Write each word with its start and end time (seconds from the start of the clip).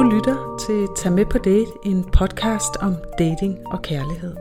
Du 0.00 0.04
lytter 0.04 0.56
til 0.66 0.88
Tag 0.96 1.12
med 1.12 1.26
på 1.26 1.38
date, 1.38 1.70
en 1.82 2.04
podcast 2.04 2.76
om 2.80 2.94
dating 3.18 3.58
og 3.72 3.82
kærlighed. 3.82 4.36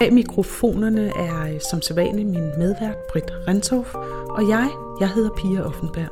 Bag 0.00 0.12
mikrofonerne 0.12 1.12
er 1.16 1.54
øh, 1.54 1.60
som 1.70 1.82
sædvanligt 1.82 2.28
min 2.28 2.50
medvært 2.58 2.96
Britt 3.12 3.30
Rentorf, 3.48 3.94
og 4.28 4.48
jeg, 4.48 4.70
jeg 5.00 5.08
hedder 5.08 5.30
Pia 5.30 5.62
Offenberg. 5.62 6.10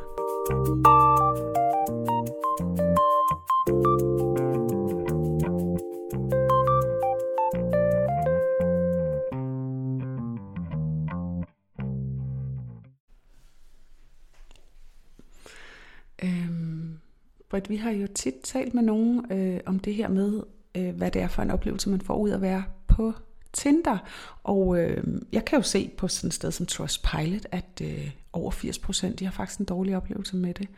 Vi 17.73 17.77
har 17.77 17.91
jo 17.91 18.07
tit 18.07 18.35
talt 18.45 18.75
med 18.75 18.83
nogen 18.83 19.33
øh, 19.33 19.61
om 19.67 19.79
det 19.79 19.95
her 19.95 20.09
med, 20.09 20.43
øh, 20.75 20.97
hvad 20.97 21.11
det 21.11 21.23
er 21.23 21.29
for 21.29 21.43
en 21.43 21.51
oplevelse, 21.51 21.91
man 21.91 22.01
får 22.01 22.17
ud 22.17 22.31
af 22.31 22.35
at 22.35 22.41
være 22.41 22.65
på 22.87 23.13
Tinder. 23.53 23.99
Og 24.43 24.79
øh, 24.79 25.05
jeg 25.33 25.45
kan 25.45 25.59
jo 25.59 25.63
se 25.63 25.91
på 25.97 26.09
sådan 26.09 26.29
et 26.29 26.35
sted 26.35 26.51
som 26.51 26.67
Trustpilot, 26.67 27.47
at 27.51 27.83
øh, 27.83 28.11
over 28.33 28.51
80% 28.51 29.15
de 29.15 29.25
har 29.25 29.33
faktisk 29.33 29.61
en 29.61 29.67
dårlig 29.67 29.97
oplevelse 29.97 30.37
med 30.37 30.55
det. 30.55 30.69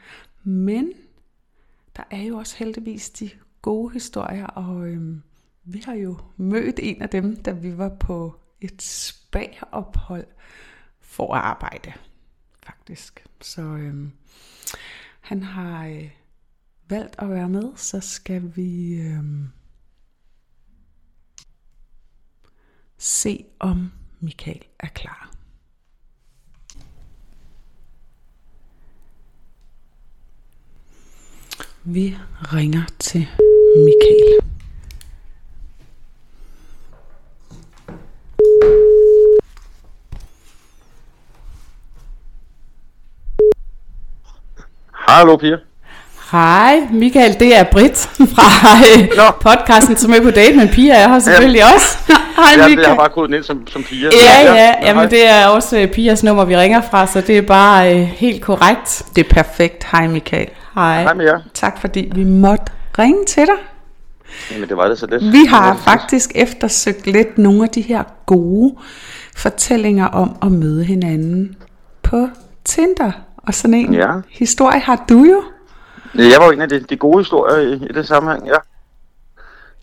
Men 0.44 0.92
der 1.96 2.02
er 2.10 2.22
jo 2.22 2.36
også 2.36 2.56
heldigvis 2.58 3.10
de 3.10 3.30
gode 3.62 3.92
historier, 3.92 4.46
og 4.46 4.88
øh, 4.88 5.16
vi 5.64 5.82
har 5.84 5.94
jo 5.94 6.16
mødt 6.36 6.80
en 6.82 7.02
af 7.02 7.08
dem, 7.08 7.36
da 7.36 7.50
vi 7.50 7.78
var 7.78 7.88
på 7.88 8.36
et 8.60 8.82
spa-ophold 8.82 10.26
for 11.00 11.34
at 11.34 11.40
arbejde, 11.40 11.92
faktisk. 12.62 13.26
Så 13.40 13.62
øh, 13.62 14.08
han 15.20 15.42
har 15.42 15.86
øh, 15.86 16.10
valgt 16.88 17.14
at 17.18 17.30
være 17.30 17.48
med, 17.48 17.72
så 17.76 18.00
skal 18.00 18.56
vi 18.56 18.94
øh, 18.94 19.24
se, 22.98 23.44
om 23.58 23.92
Michael 24.20 24.62
er 24.80 24.88
klar. 24.88 25.30
Vi 31.86 32.16
ringer 32.52 32.82
til 32.98 33.26
Michael. 33.84 34.40
Hallo 44.92 45.36
Pia. 45.36 45.73
Hej 46.32 46.80
Michael, 46.92 47.36
det 47.40 47.56
er 47.58 47.64
Britt 47.72 47.96
fra 48.34 48.76
øh, 49.02 49.08
Nå. 49.16 49.22
podcasten 49.40 49.96
som 49.96 50.12
er 50.12 50.20
på 50.22 50.30
date, 50.30 50.56
men 50.56 50.68
Pia 50.68 50.94
er 50.94 51.08
her 51.08 51.18
selvfølgelig 51.18 51.62
også. 51.74 51.98
Hej 52.36 52.44
Ja, 52.50 52.52
det 52.52 52.60
har 52.62 52.68
Michael. 52.68 52.88
jeg 52.88 52.96
bare 52.96 53.08
kodet 53.08 53.30
ned 53.30 53.42
som, 53.42 53.66
som 53.66 53.82
Pia. 53.82 54.08
Ja, 54.12 54.54
ja, 54.54 54.54
hej. 54.54 54.78
jamen 54.82 55.10
det 55.10 55.30
er 55.30 55.46
også 55.46 55.78
øh, 55.80 55.88
Pias 55.88 56.22
nummer, 56.24 56.44
vi 56.44 56.56
ringer 56.56 56.80
fra, 56.90 57.06
så 57.06 57.20
det 57.20 57.38
er 57.38 57.42
bare 57.42 57.94
øh, 57.94 58.00
helt 58.00 58.42
korrekt. 58.42 59.02
Det 59.16 59.24
er 59.30 59.34
perfekt. 59.34 59.84
Hej 59.92 60.06
Michael. 60.08 60.48
Hej. 60.74 61.02
Hej 61.02 61.14
med 61.14 61.24
jer. 61.24 61.38
Tak 61.54 61.80
fordi 61.80 62.10
vi 62.14 62.24
måtte 62.24 62.64
ringe 62.98 63.24
til 63.24 63.42
dig. 63.42 63.54
Jamen 64.52 64.68
det 64.68 64.76
var 64.76 64.88
det 64.88 64.98
så 64.98 65.06
lidt. 65.06 65.32
Vi 65.32 65.44
har 65.48 65.76
faktisk 65.76 66.32
eftersøgt 66.34 67.06
lidt 67.06 67.38
nogle 67.38 67.62
af 67.62 67.68
de 67.68 67.80
her 67.80 68.02
gode 68.26 68.74
fortællinger 69.36 70.06
om 70.06 70.36
at 70.42 70.52
møde 70.52 70.84
hinanden 70.84 71.56
på 72.02 72.28
Tinder. 72.64 73.10
Og 73.36 73.54
sådan 73.54 73.74
en 73.74 73.94
Ja. 73.94 74.06
historie 74.30 74.80
har 74.80 75.04
du 75.08 75.24
jo. 75.24 75.42
Ja, 76.18 76.22
Jeg 76.22 76.36
var 76.40 76.44
jo 76.46 76.50
en 76.52 76.60
af 76.60 76.68
de, 76.68 76.80
de 76.80 76.96
gode 76.96 77.18
historier 77.18 77.56
i, 77.58 77.72
i 77.72 77.92
det 77.94 78.06
sammenhæng, 78.06 78.46
ja. 78.46 78.56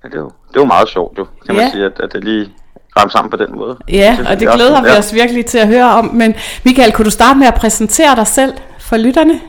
ja 0.03 0.09
det, 0.09 0.19
var, 0.24 0.28
det 0.53 0.59
var 0.59 0.66
meget 0.66 0.90
sjovt 0.90 1.18
jo, 1.18 1.28
kan 1.46 1.56
man 1.56 1.66
Ja. 1.66 1.72
sige, 1.72 1.86
at, 1.86 2.00
at 2.00 2.14
det 2.14 2.24
lige 2.24 2.53
ramte 2.97 3.12
sammen 3.12 3.31
på 3.31 3.38
den 3.38 3.56
måde. 3.56 3.78
Ja, 3.90 4.18
og 4.30 4.40
det 4.40 4.47
er 4.47 4.56
glæder 4.56 4.78
også- 4.78 4.91
vi 4.94 4.97
os 5.00 5.14
virkelig 5.14 5.46
til 5.46 5.58
at 5.58 5.68
høre 5.68 5.86
om. 5.91 6.06
Men 6.06 6.36
Michael, 6.66 6.91
kunne 6.94 7.06
du 7.06 7.09
starte 7.12 7.40
med 7.40 7.47
at 7.47 7.53
præsentere 7.56 8.16
dig 8.16 8.28
selv 8.28 8.53
for 8.80 8.97
lytterne? 8.97 9.41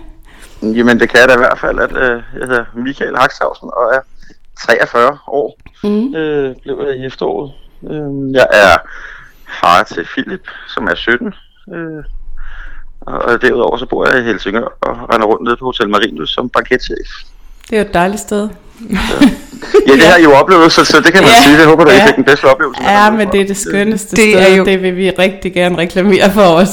Jamen 0.63 1.01
det 1.01 1.09
kan 1.09 1.21
jeg 1.21 1.29
da 1.29 1.35
i 1.35 1.39
hvert 1.39 1.59
fald, 1.59 1.79
at 1.79 1.93
øh, 1.97 2.23
jeg 2.41 2.47
hedder 2.49 2.65
Michael 2.75 3.17
Haxhausen 3.17 3.71
og 3.77 3.95
er 3.95 4.01
43 4.67 5.19
år. 5.29 5.59
Mm. 5.85 6.15
Øh, 6.15 6.57
blev 6.63 6.85
jeg 6.89 6.97
i 6.97 7.07
efteråret. 7.07 7.53
Øh, 7.91 8.35
jeg 8.35 8.47
er 8.53 8.77
far 9.61 9.83
til 9.83 10.05
Philip, 10.05 10.49
som 10.69 10.85
er 10.87 10.95
17. 10.95 11.35
Øh, 11.75 12.05
og 13.07 13.43
derudover 13.43 13.77
så 13.77 13.87
bor 13.87 14.09
jeg 14.09 14.19
i 14.21 14.23
Helsingør 14.25 14.77
og 14.81 14.97
render 15.15 15.27
rundt 15.27 15.45
nede 15.45 15.57
på 15.57 15.65
Hotel 15.65 15.89
Marinus 15.89 16.31
som 16.31 16.49
banketchef. 16.49 17.09
Det 17.71 17.77
er 17.79 17.83
jo 17.83 17.89
et 17.89 17.95
dejligt 17.95 18.21
sted. 18.21 18.49
Ja, 19.89 19.93
det 19.93 20.03
har 20.03 20.17
I 20.17 20.23
jo 20.23 20.33
oplevet, 20.41 20.73
så, 20.73 20.85
så 20.85 21.01
det 21.01 21.13
kan 21.13 21.23
man 21.23 21.31
Ja, 21.31 21.43
sige. 21.45 21.59
Jeg 21.59 21.67
håber, 21.67 21.85
at 21.85 21.93
I 21.93 21.97
ja. 21.97 22.07
fik 22.07 22.17
den 22.17 22.25
bedste 22.25 22.45
oplevelse. 22.45 22.83
Ja, 22.83 23.11
men 23.11 23.29
det 23.33 23.41
er 23.41 23.47
det 23.47 23.57
skønneste 23.57 24.17
Det 24.17 24.33
sted. 24.35 24.53
er 24.53 24.57
jo- 24.57 24.65
Det 24.65 24.83
vil 24.83 24.97
vi 24.97 25.11
rigtig 25.11 25.55
gerne 25.55 25.79
reklamere 25.79 26.31
for 26.31 26.43
os. 26.43 26.69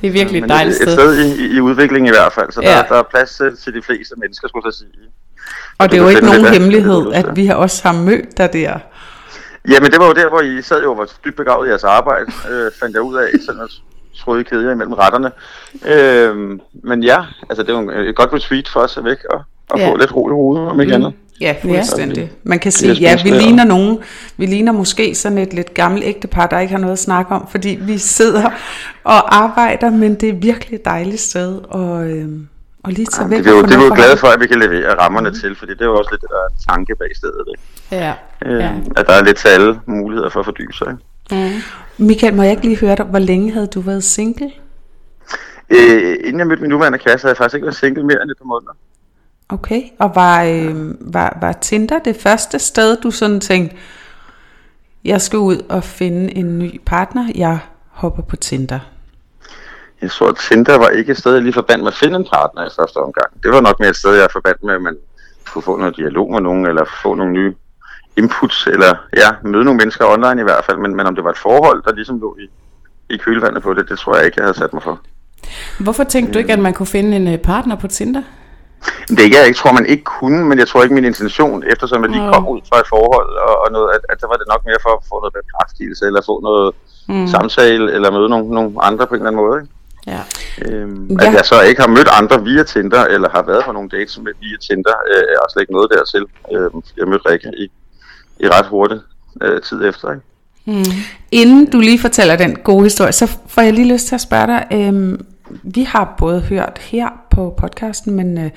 Det 0.00 0.06
er 0.06 0.10
virkelig 0.10 0.38
et 0.38 0.42
Men 0.42 0.50
dejligt 0.50 0.76
et, 0.76 0.82
et 0.82 0.92
sted. 0.92 0.96
sted 0.96 1.38
i, 1.38 1.56
i 1.56 1.60
udvikling 1.60 2.06
i 2.06 2.10
hvert 2.10 2.32
fald, 2.32 2.52
så 2.52 2.60
Ja. 2.62 2.68
der, 2.70 2.82
der 2.82 2.94
er 2.98 3.02
plads 3.02 3.30
til, 3.36 3.56
til 3.64 3.74
de 3.74 3.82
fleste 3.82 4.14
mennesker, 4.18 4.48
skulle 4.48 4.66
jeg 4.66 4.72
sige. 4.72 4.88
Og 5.78 5.90
det 5.90 5.98
er 5.98 6.02
jo 6.02 6.08
ikke 6.08 6.24
nogen 6.26 6.44
hemmelighed, 6.46 7.12
at 7.12 7.26
vi 7.36 7.46
har 7.46 7.54
også 7.54 7.82
har 7.88 7.92
mødt 7.94 8.38
dig 8.38 8.52
der. 8.52 8.78
Jamen, 9.68 9.90
det 9.90 9.98
var 10.00 10.06
jo 10.06 10.12
der, 10.12 10.28
hvor 10.28 10.40
I 10.40 10.62
sad 10.62 10.82
jo 10.82 10.90
og 10.92 10.98
var 10.98 11.08
dybt 11.24 11.36
begravet 11.36 11.66
i 11.66 11.70
jeres 11.70 11.84
arbejde, 11.84 12.26
øh, 12.50 12.70
fandt 12.80 12.94
jeg 12.94 13.02
ud 13.02 13.16
af, 13.16 13.28
sådan 13.46 13.60
i 14.40 14.42
kæder 14.42 14.72
imellem 14.72 14.92
retterne. 14.92 15.30
Øh, 15.86 16.58
men 16.84 17.02
ja, 17.04 17.18
altså 17.50 17.62
det 17.62 17.70
er 17.74 17.80
jo 17.80 17.90
et 17.90 18.16
godt 18.16 18.32
retreat 18.32 18.68
for 18.68 18.80
os 18.80 18.96
at 18.96 19.04
væk 19.04 19.18
og, 19.30 19.42
og 19.70 19.78
Ja. 19.78 19.90
få 19.90 19.96
lidt 19.96 20.16
ro 20.16 20.28
i 20.28 20.32
hovedet, 20.32 20.68
om 20.68 20.80
ikke 20.80 20.94
andet. 20.94 21.12
Ja, 21.40 21.54
fuldstændig. 21.62 22.32
Man 22.44 22.58
kan 22.58 22.72
sige, 22.72 22.92
ja, 22.92 23.18
vi 23.22 23.30
ligner 23.30 23.64
nogen, 23.64 23.98
vi 24.36 24.46
ligner 24.46 24.72
måske 24.72 25.14
sådan 25.14 25.38
et 25.38 25.52
lidt 25.52 25.74
gammelt 25.74 26.04
ægtepar, 26.04 26.46
der 26.46 26.58
ikke 26.58 26.72
har 26.72 26.80
noget 26.80 26.92
at 26.92 26.98
snakke 26.98 27.34
om, 27.34 27.48
fordi 27.50 27.78
vi 27.82 27.98
sidder 27.98 28.50
og 29.04 29.36
arbejder, 29.36 29.90
men 29.90 30.14
det 30.14 30.28
er 30.28 30.32
virkelig 30.32 30.76
et 30.76 30.84
dejligt 30.84 31.20
sted, 31.20 31.60
og, 31.68 32.06
øhm, 32.10 32.48
og 32.84 32.92
lige 32.92 33.06
tage 33.06 33.30
væk. 33.30 33.38
Det 33.38 33.46
er 33.46 33.50
jo, 33.56 33.62
det 33.62 33.74
er 33.74 33.84
jo 33.84 33.94
glade 33.94 34.16
for. 34.16 34.26
at 34.26 34.40
vi 34.40 34.46
kan 34.46 34.58
levere 34.58 34.94
rammerne 35.00 35.30
til, 35.34 35.56
fordi 35.56 35.72
det 35.72 35.80
er 35.80 35.84
jo 35.86 35.96
også 35.96 36.10
lidt 36.10 36.22
der 36.22 36.28
er 36.36 36.48
en 36.50 36.56
tanke 36.68 36.94
bag 36.98 37.08
stedet. 37.16 37.44
Ikke? 37.48 38.04
Ja. 38.04 38.12
Øh, 38.46 38.60
ja. 38.60 38.70
At 38.96 39.06
der 39.06 39.12
er 39.12 39.24
lidt 39.24 39.36
til 39.36 39.48
alle 39.48 39.80
muligheder 39.86 40.30
for 40.30 40.40
at 40.40 40.44
fordybe 40.46 40.72
sig. 40.72 40.86
Ikke? 40.86 41.02
Michael, 41.98 42.34
må 42.34 42.42
jeg 42.42 42.50
ikke 42.50 42.62
lige 42.62 42.78
høre 42.78 42.96
dig, 42.96 43.04
hvor 43.04 43.18
længe 43.18 43.52
havde 43.52 43.66
du 43.66 43.80
været 43.80 44.04
single? 44.04 44.52
Øh, 45.70 46.16
inden 46.24 46.38
jeg 46.38 46.46
mødte 46.46 46.62
min 46.62 46.70
nuværende 46.70 46.98
kæreste, 46.98 47.24
havde 47.24 47.30
jeg 47.30 47.36
faktisk 47.36 47.54
ikke 47.54 47.64
været 47.64 47.76
single 47.76 48.06
mere 48.06 48.22
end 48.22 48.30
et 48.30 48.38
par 48.38 48.44
måneder. 48.44 48.72
Okay, 49.48 49.82
og 49.98 50.12
var, 50.14 50.44
øh, 50.44 50.94
var, 51.14 51.38
var 51.40 51.52
Tinder 51.52 51.98
det 51.98 52.16
første 52.16 52.58
sted, 52.58 52.96
du 52.96 53.10
sådan 53.10 53.40
tænkte, 53.40 53.76
jeg 55.04 55.20
skal 55.20 55.38
ud 55.38 55.64
og 55.68 55.84
finde 55.84 56.36
en 56.36 56.58
ny 56.58 56.80
partner, 56.86 57.32
jeg 57.34 57.58
hopper 57.90 58.22
på 58.22 58.36
Tinder? 58.36 58.80
Jeg 60.02 60.10
tror, 60.10 60.28
at 60.28 60.36
Tinder 60.36 60.78
var 60.78 60.88
ikke 60.88 61.12
et 61.12 61.18
sted, 61.18 61.32
jeg 61.32 61.42
lige 61.42 61.52
forbandt 61.52 61.84
med 61.84 61.92
at 61.92 61.98
finde 61.98 62.16
en 62.16 62.26
partner 62.32 62.66
i 62.66 62.70
første 62.76 62.96
omgang. 62.96 63.42
Det 63.42 63.50
var 63.50 63.60
nok 63.60 63.80
mere 63.80 63.90
et 63.90 63.96
sted, 63.96 64.14
jeg 64.14 64.28
forbandt 64.32 64.62
med, 64.62 64.74
at 64.74 64.82
man 64.82 64.96
skulle 65.46 65.64
få 65.64 65.76
noget 65.76 65.96
dialog 65.96 66.32
med 66.32 66.40
nogen, 66.40 66.66
eller 66.66 66.84
få 67.02 67.14
nogle 67.14 67.32
nye 67.32 67.54
inputs, 68.16 68.66
eller 68.66 68.94
ja, 69.16 69.28
møde 69.42 69.64
nogle 69.64 69.78
mennesker 69.78 70.04
online 70.06 70.40
i 70.40 70.44
hvert 70.44 70.64
fald. 70.64 70.78
Men, 70.78 70.96
men 70.96 71.06
om 71.06 71.14
det 71.14 71.24
var 71.24 71.30
et 71.30 71.38
forhold, 71.38 71.82
der 71.82 71.92
ligesom 71.94 72.20
lå 72.20 72.36
i, 72.40 72.46
i 73.14 73.16
kølvandet 73.16 73.62
på 73.62 73.74
det, 73.74 73.88
det 73.88 73.98
tror 73.98 74.16
jeg 74.16 74.24
ikke, 74.26 74.36
jeg 74.38 74.44
havde 74.44 74.58
sat 74.58 74.72
mig 74.72 74.82
for. 74.82 75.00
Hvorfor 75.80 76.04
tænkte 76.04 76.34
du 76.34 76.38
ikke, 76.38 76.52
at 76.52 76.58
man 76.58 76.74
kunne 76.74 76.86
finde 76.86 77.16
en 77.16 77.28
øh, 77.28 77.38
partner 77.38 77.76
på 77.76 77.88
Tinder? 77.88 78.22
Det 79.08 79.18
er 79.18 79.22
ikke, 79.22 79.36
jeg 79.36 79.46
ikke 79.46 79.58
tror, 79.58 79.72
man 79.72 79.86
ikke 79.86 80.04
kunne, 80.04 80.44
men 80.44 80.58
jeg 80.58 80.68
tror 80.68 80.82
ikke 80.82 80.94
min 80.94 81.04
intention, 81.04 81.62
eftersom 81.72 82.02
jeg 82.02 82.10
lige 82.10 82.32
kom 82.32 82.48
ud 82.48 82.60
fra 82.68 82.80
et 82.80 82.88
forhold, 82.88 83.30
og, 83.48 83.54
og 83.64 83.72
noget, 83.72 83.88
at, 83.94 84.00
at 84.08 84.20
der 84.20 84.26
var 84.26 84.36
det 84.40 84.46
nok 84.52 84.62
mere 84.64 84.80
for 84.82 84.92
at 84.98 85.02
få 85.08 85.14
noget 85.20 85.34
bekræftelse, 85.40 86.06
eller 86.06 86.22
få 86.26 86.40
noget 86.40 86.74
mm. 87.08 87.26
samtale, 87.26 87.92
eller 87.94 88.10
møde 88.10 88.28
nogle, 88.28 88.48
nogle 88.58 88.70
andre 88.88 89.06
på 89.06 89.14
en 89.14 89.20
eller 89.20 89.30
anden 89.30 89.42
måde. 89.44 89.56
Ikke? 89.60 89.72
Ja. 90.14 90.22
Øhm, 90.66 91.16
Ja. 91.20 91.26
At 91.26 91.32
jeg 91.38 91.44
så 91.52 91.56
ikke 91.68 91.80
har 91.80 91.88
mødt 91.88 92.10
andre 92.20 92.44
via 92.44 92.62
Tinder, 92.62 93.04
eller 93.14 93.28
har 93.36 93.42
været 93.42 93.64
på 93.64 93.72
nogle 93.72 93.88
dates 93.88 94.18
med 94.18 94.32
via 94.40 94.56
Tinder, 94.66 94.96
øh, 95.12 95.24
er 95.32 95.46
slet 95.52 95.62
ikke 95.62 95.76
noget 95.78 95.88
dertil. 95.94 96.24
Øhm, 96.54 96.82
jeg 96.98 97.06
mødte 97.10 97.28
Rikke 97.30 97.50
i, 97.62 97.64
i 98.40 98.48
ret 98.48 98.66
hurtig 98.66 98.98
øh, 99.42 99.62
tid 99.62 99.88
efter. 99.88 100.10
Ikke? 100.10 100.22
Mm. 100.66 100.92
Inden 101.32 101.70
du 101.70 101.80
lige 101.80 101.98
fortæller 101.98 102.36
den 102.36 102.56
gode 102.56 102.84
historie, 102.84 103.12
så 103.12 103.36
får 103.46 103.62
jeg 103.62 103.72
lige 103.72 103.92
lyst 103.92 104.06
til 104.06 104.14
at 104.14 104.20
spørge 104.20 104.46
dig. 104.46 104.66
Øh, 104.72 105.18
vi 105.62 105.82
har 105.82 106.14
både 106.18 106.40
hørt 106.40 106.78
her 106.80 107.08
på 107.30 107.54
podcasten, 107.56 108.14
men 108.14 108.38
øh, 108.38 108.50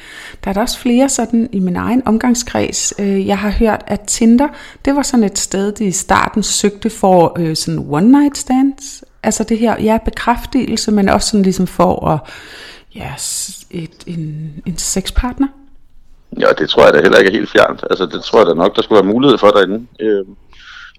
der 0.44 0.50
er 0.50 0.54
der 0.54 0.62
også 0.62 0.80
flere 0.80 1.10
sådan 1.10 1.50
i 1.52 1.60
min 1.60 1.76
egen 1.76 2.02
omgangskreds. 2.06 2.94
Øh, 3.00 3.28
jeg 3.28 3.38
har 3.38 3.50
hørt, 3.50 3.84
at 3.88 4.02
Tinder, 4.02 4.48
det 4.86 4.96
var 4.96 5.02
sådan 5.02 5.24
et 5.24 5.40
sted, 5.40 5.72
de 5.72 5.86
i 5.86 5.92
starten 5.92 6.44
søgte 6.44 6.90
for 6.90 7.36
øh, 7.40 7.56
sådan 7.56 7.86
one 7.90 8.12
night 8.12 8.38
stands. 8.38 9.04
Altså 9.24 9.44
det 9.44 9.58
her, 9.58 9.82
ja, 9.82 9.98
bekræftelse, 10.06 10.92
men 10.92 11.10
også 11.10 11.30
sådan 11.30 11.44
ligesom 11.44 11.68
for 11.68 12.08
at, 12.08 12.20
ja, 12.96 13.14
et, 13.72 14.04
en, 14.08 14.54
en 14.66 14.78
sexpartner. 14.78 15.48
Ja, 16.40 16.48
det 16.58 16.70
tror 16.70 16.84
jeg 16.86 16.94
da 16.94 17.02
heller 17.02 17.18
ikke 17.18 17.32
er 17.32 17.38
helt 17.40 17.50
fjernt. 17.50 17.84
Altså, 17.90 18.06
det 18.06 18.24
tror 18.24 18.40
jeg 18.40 18.48
da 18.48 18.54
nok, 18.54 18.76
der 18.76 18.82
skulle 18.82 19.02
være 19.02 19.14
mulighed 19.14 19.38
for 19.38 19.48
derinde. 19.48 19.88
Øhm, 20.00 20.36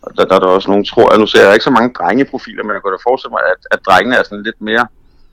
og 0.03 0.17
der, 0.17 0.25
der 0.25 0.35
er 0.35 0.39
der 0.41 0.47
også 0.47 0.71
nogle, 0.71 0.85
tror 0.85 1.13
jeg, 1.13 1.19
nu 1.21 1.27
ser 1.27 1.45
jeg 1.45 1.53
ikke 1.53 1.65
så 1.65 1.71
mange 1.71 1.93
drengeprofiler, 1.99 2.63
men 2.65 2.73
jeg 2.73 2.83
kunne 2.83 2.93
da 2.97 3.03
forestille 3.09 3.33
mig, 3.37 3.43
at, 3.53 3.61
at 3.71 3.79
drengene 3.87 4.17
er 4.17 4.23
sådan 4.23 4.43
lidt 4.43 4.61
mere 4.61 4.87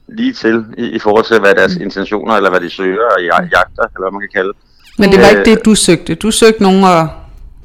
lige 0.07 0.33
til 0.33 0.65
i, 0.77 0.85
i 0.97 0.99
forhold 0.99 1.25
til, 1.25 1.39
hvad 1.39 1.55
deres 1.55 1.75
intentioner, 1.75 2.33
eller 2.35 2.49
hvad 2.49 2.59
de 2.59 2.69
søger 2.69 3.07
og 3.15 3.19
ja- 3.29 3.49
jagter, 3.55 3.85
eller 3.93 4.03
hvad 4.03 4.11
man 4.11 4.21
kan 4.21 4.33
kalde. 4.39 4.53
Men 4.99 5.11
det 5.11 5.19
var 5.21 5.29
ikke 5.33 5.49
det, 5.51 5.65
du 5.65 5.75
søgte. 5.75 6.15
Du 6.15 6.31
søgte 6.31 6.63
nogen 6.63 6.83
at 6.83 7.01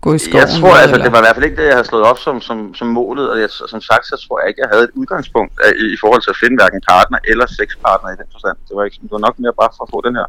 gå 0.04 0.10
i 0.14 0.18
skoven? 0.18 0.40
Jeg 0.42 0.48
tror, 0.58 0.74
altså, 0.82 0.96
det 1.04 1.12
var 1.12 1.20
i 1.22 1.24
hvert 1.26 1.36
fald 1.36 1.48
ikke 1.48 1.58
det, 1.60 1.66
jeg 1.70 1.76
havde 1.78 1.88
slået 1.92 2.04
op 2.10 2.18
som, 2.26 2.40
som, 2.48 2.74
som 2.74 2.86
målet, 2.98 3.26
og 3.32 3.36
jeg, 3.40 3.50
som 3.72 3.80
sagt, 3.90 4.04
så 4.06 4.16
tror 4.24 4.40
jeg 4.40 4.48
ikke, 4.48 4.60
jeg 4.64 4.70
havde 4.72 4.84
et 4.88 4.94
udgangspunkt 5.00 5.54
af, 5.64 5.70
i, 5.82 5.84
i 5.96 5.98
forhold 6.02 6.22
til 6.22 6.32
at 6.34 6.40
finde 6.42 6.56
hverken 6.60 6.80
partner 6.92 7.18
eller 7.30 7.46
sexpartner 7.58 8.10
i 8.10 8.16
den 8.20 8.28
forstand. 8.34 8.56
Det 8.66 8.72
var, 8.76 8.84
ikke, 8.84 8.98
det 9.02 9.12
var 9.16 9.22
nok 9.26 9.36
mere 9.38 9.54
bare 9.60 9.72
for 9.76 9.82
at 9.84 9.90
få 9.94 9.98
den 10.08 10.14
her 10.20 10.28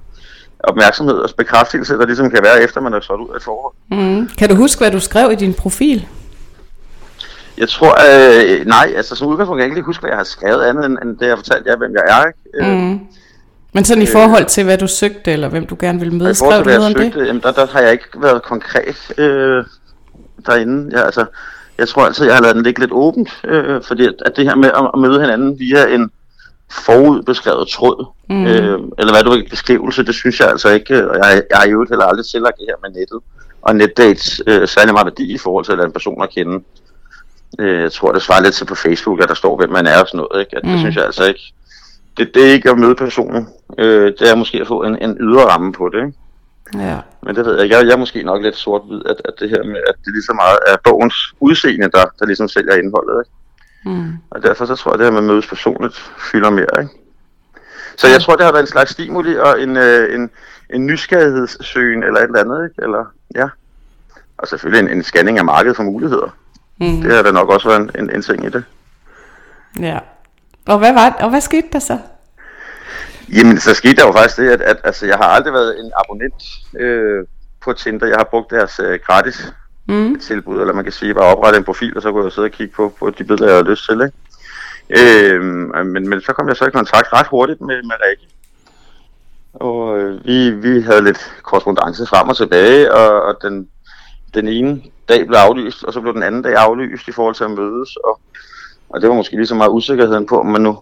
opmærksomhed 0.64 1.16
og 1.16 1.30
bekræftelse, 1.38 1.94
der 1.94 2.06
ligesom 2.06 2.30
kan 2.30 2.44
være 2.44 2.64
efter, 2.64 2.82
man 2.82 2.94
er 2.94 3.00
solgt 3.00 3.24
ud 3.24 3.30
af 3.30 3.36
et 3.36 3.44
forhold. 3.44 3.74
Mm. 3.92 4.30
Kan 4.38 4.50
du 4.50 4.56
huske, 4.56 4.80
hvad 4.80 4.92
du 4.92 5.00
skrev 5.00 5.32
i 5.32 5.36
din 5.36 5.54
profil? 5.54 6.08
Jeg 7.58 7.70
tror, 7.70 7.92
øh, 7.92 8.66
nej, 8.66 8.94
altså 8.96 9.16
som 9.16 9.28
udgangspunkt 9.28 9.60
kan 9.60 9.70
jeg 9.70 9.78
ikke 9.78 9.86
huske, 9.86 10.02
hvad 10.02 10.10
jeg 10.10 10.18
har 10.18 10.24
skrevet 10.24 10.64
andet, 10.64 10.86
end, 10.86 10.98
end 11.04 11.18
det, 11.18 11.28
jeg 11.28 11.38
fortalte 11.38 11.70
jer, 11.70 11.78
hvem 11.78 11.94
jeg 11.94 12.04
er. 12.08 12.26
Ikke? 12.28 12.72
Øh, 12.72 12.78
mm. 12.78 13.00
Men 13.74 13.86
sådan 13.86 14.04
i 14.04 14.06
øh, 14.06 14.12
forhold 14.12 14.46
til, 14.46 14.64
hvad 14.64 14.78
du 14.78 14.88
søgte, 14.88 15.32
eller 15.32 15.50
hvem 15.50 15.66
du 15.66 15.78
gerne 15.80 16.00
ville 16.00 16.16
møde, 16.16 16.36
skrev 16.36 16.64
du 16.64 16.70
noget 16.70 16.86
om 16.86 16.92
søgte, 16.92 17.20
det? 17.20 17.28
Jamen, 17.28 17.42
der, 17.42 17.52
der 17.52 17.68
har 17.68 17.80
jeg 17.80 17.92
ikke 17.92 18.08
været 18.16 18.44
konkret 18.44 19.12
øh, 19.18 19.64
derinde. 20.46 20.98
Jeg, 20.98 21.06
altså, 21.06 21.26
jeg 21.78 21.88
tror 21.88 22.06
altid, 22.06 22.26
jeg 22.26 22.36
har 22.36 22.42
lavet 22.42 22.56
den 22.56 22.64
ligge 22.64 22.80
lidt 22.80 22.92
åbent, 22.92 23.30
øh, 23.44 23.82
fordi 23.84 24.08
at, 24.26 24.34
det 24.36 24.46
her 24.46 24.56
med 24.56 24.72
at 24.94 25.00
møde 25.00 25.22
hinanden 25.22 25.60
via 25.60 25.88
en 25.88 26.12
forudbeskrevet 26.74 27.68
tråd, 27.68 28.06
mm. 28.30 28.46
øh, 28.46 28.80
eller 29.00 29.14
hvad 29.14 29.24
du 29.24 29.32
vil 29.32 29.50
beskrivelse, 29.50 30.06
det 30.06 30.16
synes 30.16 30.40
jeg 30.40 30.50
altså 30.50 30.70
ikke, 30.70 31.10
og 31.10 31.16
jeg, 31.16 31.44
jeg 31.50 31.58
har 31.58 31.68
jo 31.68 31.86
heller 31.90 32.06
aldrig 32.06 32.26
tillagt 32.26 32.58
det 32.58 32.66
her 32.70 32.90
med 32.90 33.00
nettet, 33.00 33.20
og 33.62 33.76
netdates 33.76 34.42
øh, 34.48 34.68
særlig 34.68 34.94
meget 34.94 35.06
værdi 35.06 35.34
i 35.34 35.38
forhold 35.38 35.66
til 35.66 35.72
at 35.72 35.78
lade 35.78 35.88
en 35.88 35.94
person 35.94 36.24
at 36.24 36.30
kende. 36.30 36.64
Øh, 37.60 37.82
jeg 37.82 37.92
tror, 37.92 38.12
det 38.12 38.22
svarer 38.22 38.42
lidt 38.42 38.56
til 38.56 38.66
på 38.66 38.76
Facebook, 38.76 39.22
at 39.22 39.30
der 39.30 39.36
står, 39.36 39.58
hvem 39.58 39.70
man 39.70 39.88
er 39.88 40.02
og 40.02 40.08
sådan 40.08 40.18
noget, 40.18 40.40
ikke? 40.42 40.58
At 40.58 40.64
mm. 40.64 40.70
det 40.70 40.80
synes 40.80 40.96
jeg 40.96 41.06
altså 41.06 41.26
ikke, 41.28 41.54
det, 42.18 42.32
det 42.34 42.48
er 42.48 42.54
ikke 42.54 42.70
at 42.70 42.78
møde 42.78 42.96
personen, 42.96 43.48
øh, 43.78 44.14
det 44.20 44.30
er 44.32 44.36
måske 44.36 44.62
at 44.62 44.68
få 44.68 44.84
en, 44.84 44.98
en 45.02 45.18
ydre 45.20 45.46
ramme 45.46 45.74
på 45.74 45.90
det, 45.90 45.98
ikke? 46.06 46.18
Ja. 46.76 47.00
Men 47.24 47.36
det 47.36 47.46
ved 47.46 47.60
jeg, 47.60 47.70
jeg, 47.70 47.86
jeg 47.86 47.94
er 47.94 47.98
måske 47.98 48.24
nok 48.24 48.42
lidt 48.44 48.56
sort-hvid, 48.56 49.02
at, 49.06 49.16
at 49.26 49.34
det 49.40 49.50
her 49.50 49.64
med, 49.64 49.82
at 49.90 49.96
det 50.06 50.14
lige 50.14 50.24
så 50.24 50.34
meget 50.34 50.60
er 50.68 50.78
bogens 50.84 51.16
udseende, 51.40 51.90
der, 51.92 52.06
der 52.20 52.26
ligesom 52.26 52.48
sælger 52.48 52.76
indholdet, 52.76 53.26
ikke? 53.26 53.32
Mm. 53.86 54.14
Og 54.30 54.44
derfor 54.44 54.66
så 54.66 54.76
tror 54.76 54.92
jeg, 54.92 54.94
at 54.94 55.00
det 55.00 55.06
her 55.06 55.12
med 55.12 55.20
at 55.20 55.24
mødes 55.24 55.48
personligt 55.48 56.12
fylder 56.32 56.50
mere, 56.50 56.82
ikke? 56.82 56.94
Så 57.98 58.08
jeg 58.08 58.22
tror, 58.22 58.36
det 58.36 58.46
har 58.46 58.52
været 58.52 58.64
en 58.64 58.68
slags 58.68 58.92
stimuli 58.92 59.38
og 59.38 59.62
en, 59.62 59.78
øh, 59.78 60.16
en, 60.16 60.30
en 60.70 60.86
nysgerrighedssøgen 60.86 62.04
eller 62.04 62.20
et 62.20 62.24
eller 62.24 62.40
andet, 62.40 62.70
ikke? 62.70 62.84
Eller, 62.84 63.06
ja. 63.36 63.48
Og 64.38 64.48
selvfølgelig 64.48 64.92
en, 64.92 64.98
en 64.98 65.04
scanning 65.04 65.38
af 65.38 65.46
markedet 65.46 65.76
for 65.76 65.84
muligheder. 65.84 66.36
Mm. 66.80 67.02
Det 67.02 67.16
har 67.16 67.22
da 67.22 67.32
nok 67.32 67.50
også 67.50 67.68
været 67.68 67.82
en, 67.82 67.92
en, 68.00 68.10
en 68.16 68.22
ting 68.22 68.46
i 68.46 68.50
det. 68.50 68.64
Ja. 69.80 70.00
Og 70.68 70.80
hvad, 70.80 70.94
var, 70.94 71.16
og 71.20 71.30
hvad 71.30 71.42
skete 71.42 71.68
der 71.74 71.80
så? 71.80 72.00
Jamen, 73.30 73.60
så 73.60 73.74
skete 73.74 73.96
der 73.96 74.06
jo 74.06 74.12
faktisk 74.12 74.38
det, 74.38 74.50
at, 74.50 74.62
at 74.62 74.78
altså, 74.84 75.06
jeg 75.06 75.18
har 75.18 75.24
aldrig 75.24 75.54
været 75.54 75.80
en 75.80 75.92
abonnent 76.04 76.44
øh, 76.80 77.26
på 77.62 77.74
Tinder. 77.74 78.08
Jeg 78.08 78.18
har 78.18 78.24
brugt 78.24 78.52
deres 78.52 78.80
øh, 78.80 79.00
gratis 79.06 79.54
mm. 79.86 80.20
tilbud, 80.20 80.60
eller 80.62 80.74
man 80.74 80.84
kan 80.84 80.94
sige, 80.94 81.14
bare 81.14 81.36
oprette 81.36 81.58
en 81.58 81.66
profil, 81.66 81.96
og 81.96 82.02
så 82.02 82.12
kunne 82.12 82.24
jeg 82.24 82.32
sidde 82.32 82.46
og 82.46 82.52
kigge 82.52 82.74
på, 82.76 82.94
på 83.00 83.10
de 83.10 83.24
billeder, 83.24 83.46
jeg 83.46 83.56
havde 83.56 83.70
lyst 83.70 83.86
til. 83.86 84.02
Ikke? 84.02 84.18
Øh, 84.90 85.42
men, 85.86 86.10
men 86.10 86.22
så 86.22 86.34
kom 86.34 86.48
jeg 86.48 86.56
så 86.56 86.66
i 86.66 86.72
kontakt 86.72 87.14
ret 87.14 87.28
hurtigt 87.28 87.62
med, 87.62 87.84
med 87.84 87.96
Rikke. 88.06 88.28
Og 89.54 90.00
øh, 90.00 90.26
vi, 90.26 90.52
vi 90.52 90.82
havde 90.82 91.04
lidt 91.04 91.34
korrespondence 91.44 92.06
frem 92.06 92.30
og 92.30 92.38
tilbage, 92.38 92.94
og, 92.94 93.22
og 93.22 93.38
den, 93.42 93.68
den 94.34 94.48
ene 94.48 94.82
dag 95.10 95.28
blev 95.28 95.38
aflyst, 95.38 95.84
og 95.84 95.94
så 95.94 96.02
blev 96.02 96.14
den 96.14 96.24
anden 96.24 96.42
dag 96.42 96.56
aflyst 96.56 97.08
i 97.08 97.12
forhold 97.12 97.36
til 97.36 97.44
at 97.44 97.52
mødes. 97.52 97.96
Og, 97.96 98.20
og 98.90 99.02
det 99.02 99.10
var 99.10 99.16
måske 99.16 99.36
lige 99.36 99.48
så 99.48 99.56
meget 99.56 99.70
usikkerheden 99.70 100.26
på, 100.26 100.40
om 100.40 100.46
man 100.46 100.62
nu 100.62 100.80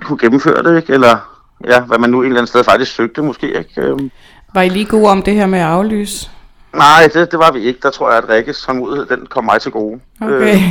kunne 0.00 0.18
gennemføre 0.18 0.62
det, 0.62 0.76
ikke? 0.76 0.92
Eller 0.92 1.40
ja, 1.66 1.80
hvad 1.80 1.98
man 1.98 2.10
nu 2.10 2.20
et 2.20 2.26
eller 2.26 2.38
andet 2.38 2.48
sted 2.48 2.64
faktisk 2.64 2.94
søgte, 2.94 3.22
måske 3.22 3.58
ikke. 3.58 3.80
Øhm. 3.80 4.10
Var 4.54 4.62
I 4.62 4.68
lige 4.68 4.84
gode 4.84 5.10
om 5.10 5.22
det 5.22 5.34
her 5.34 5.46
med 5.46 5.58
at 5.58 5.66
aflyse? 5.66 6.30
Nej, 6.74 7.10
det, 7.14 7.30
det 7.30 7.38
var 7.38 7.52
vi 7.52 7.60
ikke. 7.60 7.80
Der 7.82 7.90
tror 7.90 8.10
jeg, 8.10 8.18
at 8.18 8.28
Rikkes 8.28 8.62
tålmodighed, 8.62 9.06
den 9.06 9.26
kom 9.26 9.44
mig 9.44 9.60
til 9.60 9.72
gode. 9.72 10.00
Okay. 10.20 10.54
Øh, 10.54 10.62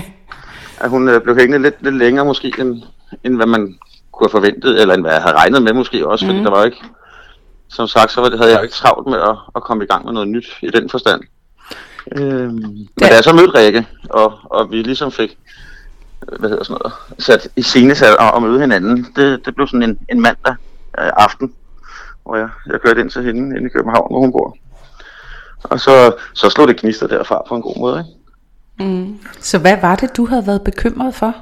at 0.77 0.89
hun 0.89 1.09
øh, 1.09 1.21
blev 1.21 1.35
hængende 1.35 1.61
lidt, 1.61 1.75
lidt 1.83 1.95
længere 1.95 2.25
måske, 2.25 2.53
end, 2.59 2.83
end 3.23 3.35
hvad 3.35 3.45
man 3.45 3.75
kunne 4.11 4.25
have 4.25 4.41
forventet, 4.41 4.81
eller 4.81 4.93
end 4.93 5.03
hvad 5.03 5.11
jeg 5.11 5.21
havde 5.21 5.35
regnet 5.35 5.63
med 5.63 5.73
måske 5.73 6.07
også, 6.07 6.25
mm. 6.25 6.31
fordi 6.31 6.43
der 6.43 6.49
var 6.49 6.63
ikke, 6.63 6.83
som 7.69 7.87
sagt, 7.87 8.11
så 8.11 8.35
havde 8.37 8.51
jeg 8.51 8.63
ikke 8.63 8.75
travlt 8.75 9.07
med 9.07 9.19
at, 9.19 9.35
at 9.55 9.63
komme 9.63 9.83
i 9.83 9.87
gang 9.87 10.05
med 10.05 10.13
noget 10.13 10.27
nyt 10.27 10.57
i 10.61 10.69
den 10.69 10.89
forstand. 10.89 11.21
Øhm, 12.17 12.53
men 12.53 12.87
da 12.99 13.15
jeg 13.15 13.23
så 13.23 13.33
mødte 13.33 13.57
Rikke, 13.57 13.87
og, 14.09 14.33
og 14.43 14.71
vi 14.71 14.81
ligesom 14.81 15.11
fik 15.11 15.37
hvad 16.39 16.49
hedder 16.49 16.63
sådan 16.63 16.79
noget, 16.83 16.93
sat 17.19 17.47
i 17.55 17.61
scene 17.61 17.95
sat 17.95 18.15
at, 18.19 18.31
at 18.35 18.41
møde 18.41 18.59
hinanden, 18.59 19.07
det, 19.15 19.45
det 19.45 19.55
blev 19.55 19.67
sådan 19.67 19.83
en, 19.83 19.99
en 20.09 20.21
mandag 20.21 20.55
øh, 20.99 21.11
aften, 21.17 21.53
hvor 22.23 22.35
jeg, 22.35 22.49
jeg 22.67 22.81
kørte 22.81 23.01
ind 23.01 23.09
til 23.09 23.23
hende 23.23 23.57
inde 23.57 23.67
i 23.67 23.69
København, 23.69 24.07
hvor 24.11 24.19
hun 24.19 24.31
bor. 24.31 24.57
Og 25.63 25.79
så, 25.79 26.15
så 26.33 26.49
slog 26.49 26.67
det 26.67 26.79
gnister 26.79 27.07
derfra 27.07 27.41
på 27.47 27.55
en 27.55 27.61
god 27.61 27.79
måde, 27.79 27.99
ikke? 27.99 28.89
Mm. 28.91 29.19
Så 29.39 29.59
hvad 29.59 29.77
var 29.81 29.95
det, 29.95 30.17
du 30.17 30.25
havde 30.25 30.47
været 30.47 30.61
bekymret 30.61 31.15
for? 31.15 31.35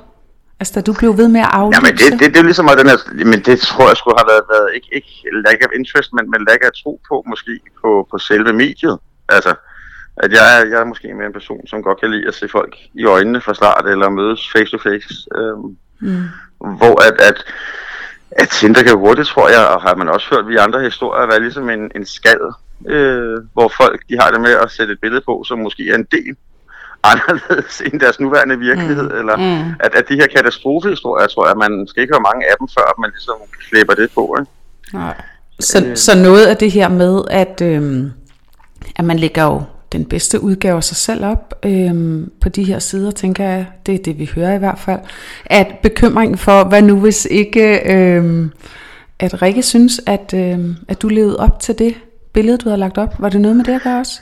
Altså, 0.60 0.74
da 0.76 0.82
du 0.82 0.94
blev 0.94 1.18
ved 1.18 1.28
med 1.28 1.42
at 1.42 1.52
aflyse? 1.52 1.78
Jamen, 1.78 1.98
det, 1.98 2.20
det, 2.20 2.34
det 2.34 2.40
er 2.40 2.44
ligesom, 2.44 2.70
at 2.70 2.78
den 2.78 2.88
her, 2.90 3.26
men 3.26 3.40
det 3.48 3.60
tror 3.60 3.88
jeg 3.88 3.98
skulle 3.98 4.18
have 4.20 4.30
været, 4.34 4.46
været 4.54 4.70
ikke, 4.76 4.88
ikke 4.92 5.14
lack 5.46 5.60
of 5.66 5.72
interest, 5.80 6.14
men, 6.14 6.32
men 6.32 6.46
lack 6.50 6.62
of 6.66 6.72
tro 6.84 7.02
på, 7.10 7.24
måske 7.28 7.60
på, 7.82 8.08
på 8.12 8.18
selve 8.18 8.54
mediet. 8.54 8.98
Altså, 9.30 9.54
at 10.18 10.32
jeg 10.32 10.68
jeg 10.72 10.80
er 10.80 10.86
måske 10.86 11.14
mere 11.14 11.28
en 11.28 11.34
person, 11.34 11.68
som 11.68 11.84
godt 11.84 12.00
kan 12.00 12.12
lide 12.12 12.28
at 12.28 12.36
se 12.36 12.48
folk 12.48 12.76
i 12.94 13.06
øjnene 13.06 13.42
fra 13.42 13.54
start, 13.54 13.86
eller 13.88 14.10
mødes 14.10 14.52
face 14.52 14.72
to 14.72 14.78
face. 14.78 15.14
Øhm, 15.38 15.78
mm. 16.00 16.28
Hvor 16.80 16.96
at, 17.08 17.22
at, 17.30 17.38
at 18.32 18.50
Tinder 18.50 18.84
kan 18.84 18.98
hurtigt, 18.98 19.28
tror 19.28 19.50
jeg, 19.50 19.68
og 19.68 19.82
har 19.82 19.96
man 19.96 20.10
også 20.10 20.28
hørt 20.32 20.48
vi 20.48 20.56
andre 20.56 20.82
historier, 20.82 21.28
være 21.28 21.40
ligesom 21.40 21.70
en, 21.70 21.92
en 21.96 22.06
skald, 22.06 22.48
øh, 22.88 23.38
hvor 23.54 23.72
folk 23.78 24.02
de 24.10 24.18
har 24.20 24.32
det 24.32 24.42
med 24.42 24.52
at 24.52 24.72
sætte 24.72 24.94
et 24.94 25.00
billede 25.02 25.22
på, 25.26 25.44
som 25.48 25.60
måske 25.60 25.90
er 25.90 25.96
en 25.96 26.08
del 26.12 26.36
anderledes 27.04 27.82
end 27.82 28.00
deres 28.00 28.20
nuværende 28.20 28.60
virkelighed, 28.60 29.10
mm. 29.10 29.20
eller 29.20 29.36
mm. 29.38 29.72
At, 29.80 29.96
at 29.96 30.10
de 30.10 30.16
her 30.16 30.28
katastrofehistorier, 30.28 31.28
tror 31.28 31.48
jeg, 31.48 31.58
man 31.58 31.88
skal 31.88 32.02
ikke 32.02 32.14
høre 32.14 32.28
mange 32.30 32.46
af 32.52 32.56
dem, 32.60 32.68
før 32.68 33.02
man 33.02 33.10
ligesom 33.10 33.36
klipper 33.70 33.94
det 33.94 34.10
på. 34.16 34.38
Ikke? 34.40 34.52
Nej. 34.94 35.22
Så, 35.60 35.86
øh. 35.86 35.98
så 35.98 36.18
noget 36.18 36.46
af 36.46 36.58
det 36.58 36.72
her 36.72 36.90
med, 36.90 37.22
at, 37.30 37.62
øh, 37.62 38.04
at 38.96 39.06
man 39.06 39.20
lægger 39.20 39.44
jo 39.44 39.64
den 39.92 40.06
bedste 40.06 40.42
udgave 40.42 40.78
af 40.78 40.84
sig 40.84 40.98
selv 40.98 41.26
op 41.26 41.54
øhm, 41.66 42.32
på 42.42 42.50
de 42.50 42.64
her 42.64 42.80
sider, 42.80 43.12
tænker 43.12 43.44
jeg, 43.44 43.68
det 43.86 43.96
er 43.96 44.04
det 44.04 44.20
vi 44.20 44.32
hører 44.36 44.56
i 44.56 44.58
hvert 44.58 44.80
fald, 44.80 45.00
at 45.46 45.68
bekymringen 45.84 46.38
for, 46.38 46.64
hvad 46.64 46.82
nu 46.82 47.00
hvis 47.00 47.28
ikke, 47.32 47.94
øhm, 47.94 48.52
at 49.20 49.42
Rikke 49.42 49.64
synes, 49.64 50.02
at, 50.06 50.34
øhm, 50.36 50.76
at 50.88 51.02
du 51.02 51.08
levede 51.08 51.40
op 51.40 51.60
til 51.60 51.80
det 51.80 51.96
billede, 52.34 52.58
du 52.58 52.70
havde 52.70 52.80
lagt 52.86 52.98
op. 52.98 53.14
Var 53.20 53.30
det 53.30 53.42
noget 53.42 53.58
med 53.58 53.66
det 53.66 53.76
at 53.76 53.84
gøre 53.84 54.00
også? 54.00 54.22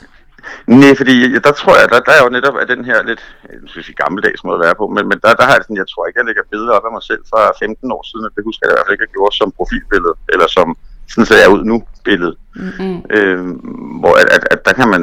Nej, 0.66 0.94
fordi 1.00 1.14
der 1.46 1.52
tror 1.60 1.74
jeg, 1.80 1.86
der, 1.92 2.00
der 2.08 2.12
er 2.18 2.22
jo 2.24 2.30
netop 2.36 2.56
af 2.62 2.66
den 2.72 2.84
her 2.84 2.98
lidt, 3.10 3.22
jeg 3.52 3.68
synes 3.72 3.90
gammeldags 4.02 4.44
måde 4.44 4.58
at 4.58 4.64
være 4.66 4.76
på, 4.80 4.86
men, 4.96 5.04
men 5.10 5.18
der, 5.22 5.30
der 5.40 5.46
har 5.48 5.54
jeg 5.56 5.64
sådan, 5.64 5.82
jeg 5.82 5.90
tror 5.92 6.06
ikke, 6.06 6.18
jeg 6.20 6.26
lægger 6.28 6.50
billeder 6.52 6.72
op 6.78 6.86
af 6.88 6.92
mig 6.96 7.04
selv 7.10 7.22
fra 7.32 7.42
15 7.58 7.92
år 7.96 8.02
siden, 8.10 8.24
det 8.36 8.42
husker 8.48 8.64
jeg 8.66 8.72
i 8.72 8.76
hvert 8.76 8.86
fald 8.86 8.96
ikke, 8.96 9.06
jeg 9.08 9.16
gjorde 9.16 9.34
som 9.40 9.48
profilbillede, 9.58 10.14
eller 10.32 10.48
som 10.56 10.68
sådan 11.10 11.26
ser 11.30 11.42
jeg 11.44 11.50
ud 11.56 11.62
nu 11.72 11.76
billede. 12.08 12.34
Mm-hmm. 12.56 12.96
Øhm, 13.16 13.54
hvor 14.00 14.14
at, 14.20 14.28
at, 14.36 14.42
at, 14.54 14.60
der 14.66 14.72
kan 14.78 14.88
man 14.94 15.02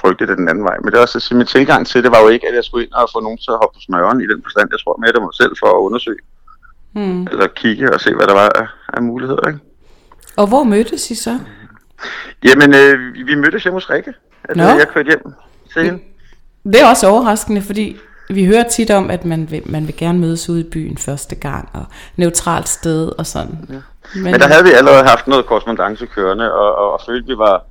frygte 0.00 0.26
det 0.26 0.36
den 0.40 0.48
anden 0.48 0.64
vej. 0.64 0.76
Men 0.78 0.88
det 0.90 0.96
er 0.98 1.06
også, 1.06 1.18
at 1.18 1.36
min 1.36 1.46
tilgang 1.46 1.82
til 1.86 2.02
det 2.04 2.10
var 2.14 2.20
jo 2.24 2.28
ikke, 2.34 2.48
at 2.48 2.54
jeg 2.54 2.64
skulle 2.64 2.84
ind 2.84 2.92
og 2.92 3.08
få 3.14 3.20
nogen 3.20 3.38
til 3.44 3.50
at 3.54 3.60
hoppe 3.62 3.74
på 3.76 3.80
smøren 3.86 4.20
i 4.24 4.26
den 4.32 4.40
forstand. 4.46 4.66
Jeg 4.74 4.80
tror 4.80 4.96
mere, 5.00 5.12
det 5.12 5.22
mig 5.22 5.38
selv 5.42 5.52
for 5.62 5.70
at 5.76 5.82
undersøge. 5.86 6.22
Mm. 6.94 7.22
Eller 7.32 7.46
kigge 7.60 7.94
og 7.94 8.00
se, 8.00 8.10
hvad 8.14 8.26
der 8.26 8.36
var 8.42 8.48
af, 8.60 8.66
af 8.96 9.02
muligheder. 9.02 9.48
Ikke? 9.48 9.60
Og 10.36 10.46
hvor 10.46 10.62
mødtes 10.62 11.10
I 11.10 11.14
så? 11.14 11.34
Jamen, 12.44 12.74
øh, 12.74 13.14
vi 13.26 13.34
mødtes 13.34 13.62
hjemme 13.62 13.76
hos 13.76 13.90
Rikke. 13.90 14.14
Altså, 14.48 14.64
Nå. 14.64 14.78
jeg 14.78 14.88
kørte 14.88 15.06
hjem 15.06 15.34
til 15.72 15.84
hende. 15.84 15.98
Det 16.64 16.80
er 16.80 16.86
også 16.86 17.06
overraskende, 17.06 17.62
fordi 17.62 17.96
vi 18.30 18.46
hører 18.46 18.62
tit 18.62 18.90
om, 18.90 19.10
at 19.10 19.24
man 19.24 19.50
vil, 19.50 19.62
man 19.64 19.86
vil 19.86 19.96
gerne 19.96 20.18
mødes 20.18 20.48
ude 20.48 20.60
i 20.60 20.70
byen 20.72 20.98
første 20.98 21.34
gang, 21.34 21.68
og 21.72 21.84
neutralt 22.16 22.68
sted 22.68 23.12
og 23.18 23.26
sådan. 23.26 23.58
Ja. 23.68 23.74
Men, 24.14 24.24
Men 24.24 24.40
der 24.40 24.46
havde 24.46 24.64
vi 24.64 24.70
allerede 24.70 25.04
haft 25.04 25.26
noget 25.26 25.46
korrespondence 25.46 26.06
kørende, 26.06 26.54
og, 26.54 26.76
og, 26.76 26.92
og 26.92 27.00
følte, 27.06 27.26
vi 27.26 27.38
var 27.38 27.64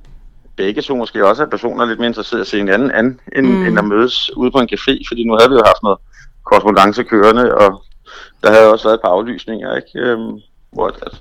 begge 0.56 0.82
to 0.82 0.96
måske 0.96 1.26
også 1.26 1.42
er 1.42 1.46
personer 1.46 1.84
lidt 1.84 1.98
mere 1.98 2.08
interesseret 2.08 2.38
i 2.38 2.40
at 2.40 2.46
se 2.46 2.60
en 2.60 2.68
anden 2.68 2.90
an, 2.90 3.20
end, 3.36 3.46
mm. 3.46 3.66
end 3.66 3.78
at 3.78 3.84
mødes 3.84 4.36
ude 4.36 4.50
på 4.50 4.58
en 4.58 4.68
café, 4.72 5.02
fordi 5.08 5.24
nu 5.24 5.36
havde 5.38 5.50
vi 5.50 5.56
jo 5.56 5.62
haft 5.66 5.82
noget 5.82 5.98
korrespondence 6.44 7.02
kørende, 7.04 7.54
og 7.54 7.84
der 8.42 8.50
havde 8.50 8.72
også 8.72 8.84
været 8.88 8.94
et 8.94 9.00
par 9.00 9.08
aflysninger, 9.08 9.76
ikke? 9.76 9.90
Øhm, 9.94 10.38
hvor 10.72 10.86
at, 10.86 11.20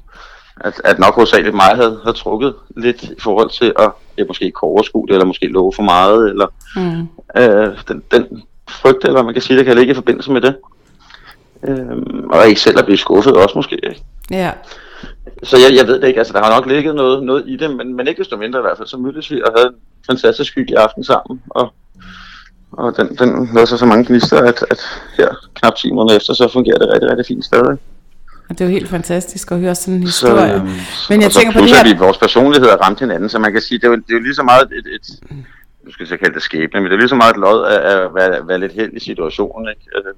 at, 0.59 0.81
at 0.83 0.99
nok 0.99 1.15
hovedsageligt 1.15 1.55
mig 1.55 1.71
havde, 1.75 1.99
havde 2.03 2.17
trukket 2.17 2.55
lidt 2.77 3.03
i 3.03 3.19
forhold 3.19 3.49
til 3.49 3.73
at 3.79 3.91
ja, 4.17 4.23
måske 4.27 4.45
ikke 4.45 4.63
overskue 4.63 5.07
det, 5.07 5.13
eller 5.13 5.25
måske 5.25 5.47
love 5.47 5.73
for 5.73 5.83
meget, 5.83 6.29
eller 6.29 6.47
mm. 6.75 7.07
øh, 7.41 7.77
den, 7.87 8.03
den 8.11 8.43
frygt, 8.69 9.05
eller 9.05 9.23
man 9.23 9.33
kan 9.33 9.41
sige, 9.41 9.57
der 9.57 9.63
kan 9.63 9.75
ligge 9.75 9.91
i 9.91 9.95
forbindelse 9.95 10.31
med 10.31 10.41
det. 10.41 10.55
Øhm, 11.63 12.29
og 12.29 12.47
ikke 12.47 12.61
selv 12.61 12.79
at 12.79 12.85
blive 12.85 12.97
skuffet 12.97 13.33
også 13.33 13.55
måske. 13.55 13.75
Ikke? 13.75 14.03
Ja. 14.31 14.51
Så 15.43 15.57
jeg, 15.57 15.77
jeg 15.77 15.87
ved 15.87 16.01
det 16.01 16.07
ikke, 16.07 16.19
altså 16.19 16.33
der 16.33 16.43
har 16.43 16.55
nok 16.55 16.65
ligget 16.65 16.95
noget, 16.95 17.23
noget 17.23 17.43
i 17.47 17.57
det, 17.57 17.75
men, 17.75 17.95
men 17.95 18.07
ikke 18.07 18.19
desto 18.19 18.37
mindre 18.37 18.59
i 18.59 18.61
hvert 18.61 18.77
fald, 18.77 18.87
så 18.87 18.97
mødtes 18.97 19.31
vi 19.31 19.41
og 19.41 19.53
havde 19.55 19.67
en 19.67 19.75
fantastisk 20.09 20.55
hyggelig 20.55 20.77
aften 20.77 21.03
sammen, 21.03 21.41
og, 21.49 21.73
og 22.71 22.97
den, 22.97 23.15
den 23.15 23.49
lavede 23.53 23.67
så 23.67 23.77
så 23.77 23.85
mange 23.85 24.05
gnister, 24.05 24.37
at, 24.41 24.65
at 24.71 24.79
her 25.17 25.29
knap 25.53 25.75
10 25.75 25.91
måneder 25.91 26.17
efter, 26.17 26.33
så 26.33 26.47
fungerer 26.53 26.77
det 26.77 26.93
rigtig, 26.93 27.09
rigtig 27.09 27.25
fint 27.25 27.45
stadig. 27.45 27.77
Og 28.49 28.59
det 28.59 28.61
er 28.61 28.65
jo 28.65 28.71
helt 28.71 28.89
fantastisk 28.89 29.51
at 29.51 29.59
høre 29.59 29.75
sådan 29.75 29.93
en 29.93 30.03
historie. 30.03 30.49
Så, 30.49 30.55
øh, 30.55 30.69
Men 31.09 31.21
jeg 31.21 31.31
tænker 31.31 31.51
på 31.51 31.59
det 31.59 31.69
her... 31.69 31.97
vores 31.97 32.17
personligheder 32.17 32.75
ramt 32.75 32.99
hinanden, 32.99 33.29
så 33.29 33.39
man 33.39 33.51
kan 33.51 33.61
sige, 33.61 33.77
det 33.77 33.83
er 33.83 33.89
jo, 33.89 33.95
det 33.95 34.09
er 34.09 34.13
jo 34.13 34.19
lige 34.19 34.35
så 34.35 34.43
meget 34.43 34.63
et, 34.63 34.85
et 34.95 35.19
nu 35.87 35.93
skal 35.93 36.07
jeg 36.09 36.19
kalde 36.19 36.33
det 36.33 36.43
skæbne, 36.43 36.81
men 36.81 36.91
det 36.91 36.95
er 36.95 36.99
lige 36.99 37.09
så 37.09 37.15
meget 37.15 37.31
et 37.33 37.39
lod 37.39 37.65
af 37.65 37.91
at 37.91 38.15
være, 38.15 38.47
være 38.47 38.59
lidt 38.59 38.73
held 38.73 38.93
i 38.93 38.99
situationen, 38.99 39.69
ikke? 39.69 39.81
Altså, 39.95 40.11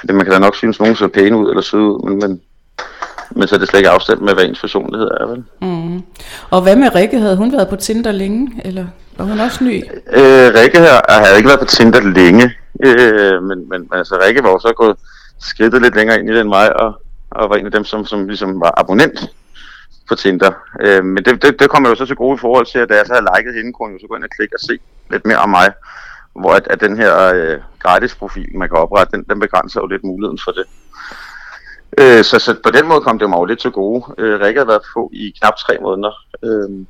fordi 0.00 0.12
man 0.12 0.24
kan 0.24 0.32
da 0.32 0.38
nok 0.38 0.56
synes, 0.56 0.80
nogen 0.80 0.96
ser 0.96 1.06
pæne 1.06 1.36
ud 1.36 1.48
eller 1.48 1.62
søde 1.62 1.82
ud, 1.82 2.10
men, 2.10 2.18
men, 2.18 2.40
men 3.30 3.48
så 3.48 3.54
er 3.54 3.58
det 3.58 3.68
slet 3.68 3.78
ikke 3.78 3.90
afstemt 3.90 4.22
med, 4.22 4.34
hvad 4.34 4.44
ens 4.44 4.60
personlighed 4.60 5.08
er, 5.20 5.26
vel? 5.26 5.44
Mm. 5.62 6.02
Og 6.50 6.62
hvad 6.62 6.76
med 6.76 6.94
Rikke? 6.94 7.18
Havde 7.18 7.36
hun 7.36 7.52
været 7.52 7.68
på 7.68 7.76
Tinder 7.76 8.12
længe, 8.12 8.60
eller 8.64 8.86
var 9.16 9.24
hun 9.24 9.40
også 9.40 9.64
ny? 9.64 9.84
Øh, 10.12 10.54
Rikke 10.54 10.78
her, 10.78 11.22
havde 11.24 11.36
ikke 11.36 11.48
været 11.48 11.60
på 11.60 11.66
Tinder 11.66 12.00
længe, 12.00 12.52
øh, 12.84 13.42
men, 13.42 13.68
men 13.68 13.88
altså 13.92 14.18
Rikke 14.26 14.42
var 14.42 14.50
jo 14.50 14.58
så 14.58 14.72
gået 14.76 14.96
skridtet 15.40 15.82
lidt 15.82 15.96
længere 15.96 16.20
ind 16.20 16.30
i 16.30 16.36
den 16.36 16.48
mig, 16.48 16.80
og, 16.80 16.94
og 17.30 17.50
var 17.50 17.56
en 17.56 17.66
af 17.66 17.72
dem, 17.72 17.84
som, 17.84 18.04
som 18.04 18.28
ligesom 18.28 18.60
var 18.60 18.74
abonnent 18.80 19.30
på 20.08 20.14
Tinder. 20.14 20.52
Øh, 20.80 21.04
men 21.04 21.24
det, 21.24 21.42
det, 21.42 21.60
det 21.60 21.70
kommer 21.70 21.88
jo 21.88 21.94
så 21.94 22.06
til 22.06 22.16
gode 22.16 22.34
i 22.34 22.40
forhold 22.40 22.66
til, 22.66 22.78
at 22.78 22.88
da 22.88 22.94
jeg 22.94 23.06
så 23.06 23.12
havde 23.12 23.28
liket 23.36 23.54
hende, 23.54 23.72
kunne 23.72 23.88
jeg 23.88 23.94
jo 23.94 24.00
så 24.00 24.08
gå 24.08 24.16
ind 24.16 24.24
og 24.24 24.30
klikke 24.36 24.56
og 24.56 24.60
se 24.60 24.78
lidt 25.10 25.26
mere 25.26 25.36
om 25.36 25.50
mig. 25.50 25.72
Hvor 26.40 26.52
at, 26.52 26.66
at 26.70 26.80
den 26.80 26.96
her 26.96 27.34
øh, 27.34 27.58
gratis 27.78 28.14
profil, 28.14 28.56
man 28.58 28.68
kan 28.68 28.78
oprette, 28.78 29.16
den, 29.16 29.24
den 29.30 29.40
begrænser 29.40 29.80
jo 29.80 29.86
lidt 29.86 30.04
muligheden 30.04 30.38
for 30.44 30.52
det. 30.52 30.64
Øh, 31.98 32.24
så, 32.24 32.38
så 32.38 32.56
på 32.62 32.70
den 32.70 32.88
måde 32.88 33.00
kom 33.00 33.18
det 33.18 33.30
mig 33.30 33.38
jo 33.38 33.44
lidt 33.44 33.60
til 33.60 33.70
gode. 33.70 34.04
Øh, 34.18 34.40
Rikke 34.40 34.60
havde 34.60 34.68
været 34.68 34.82
på 34.94 35.10
i 35.12 35.34
knap 35.40 35.56
tre 35.56 35.78
måneder, 35.82 36.12
øh, 36.44 36.86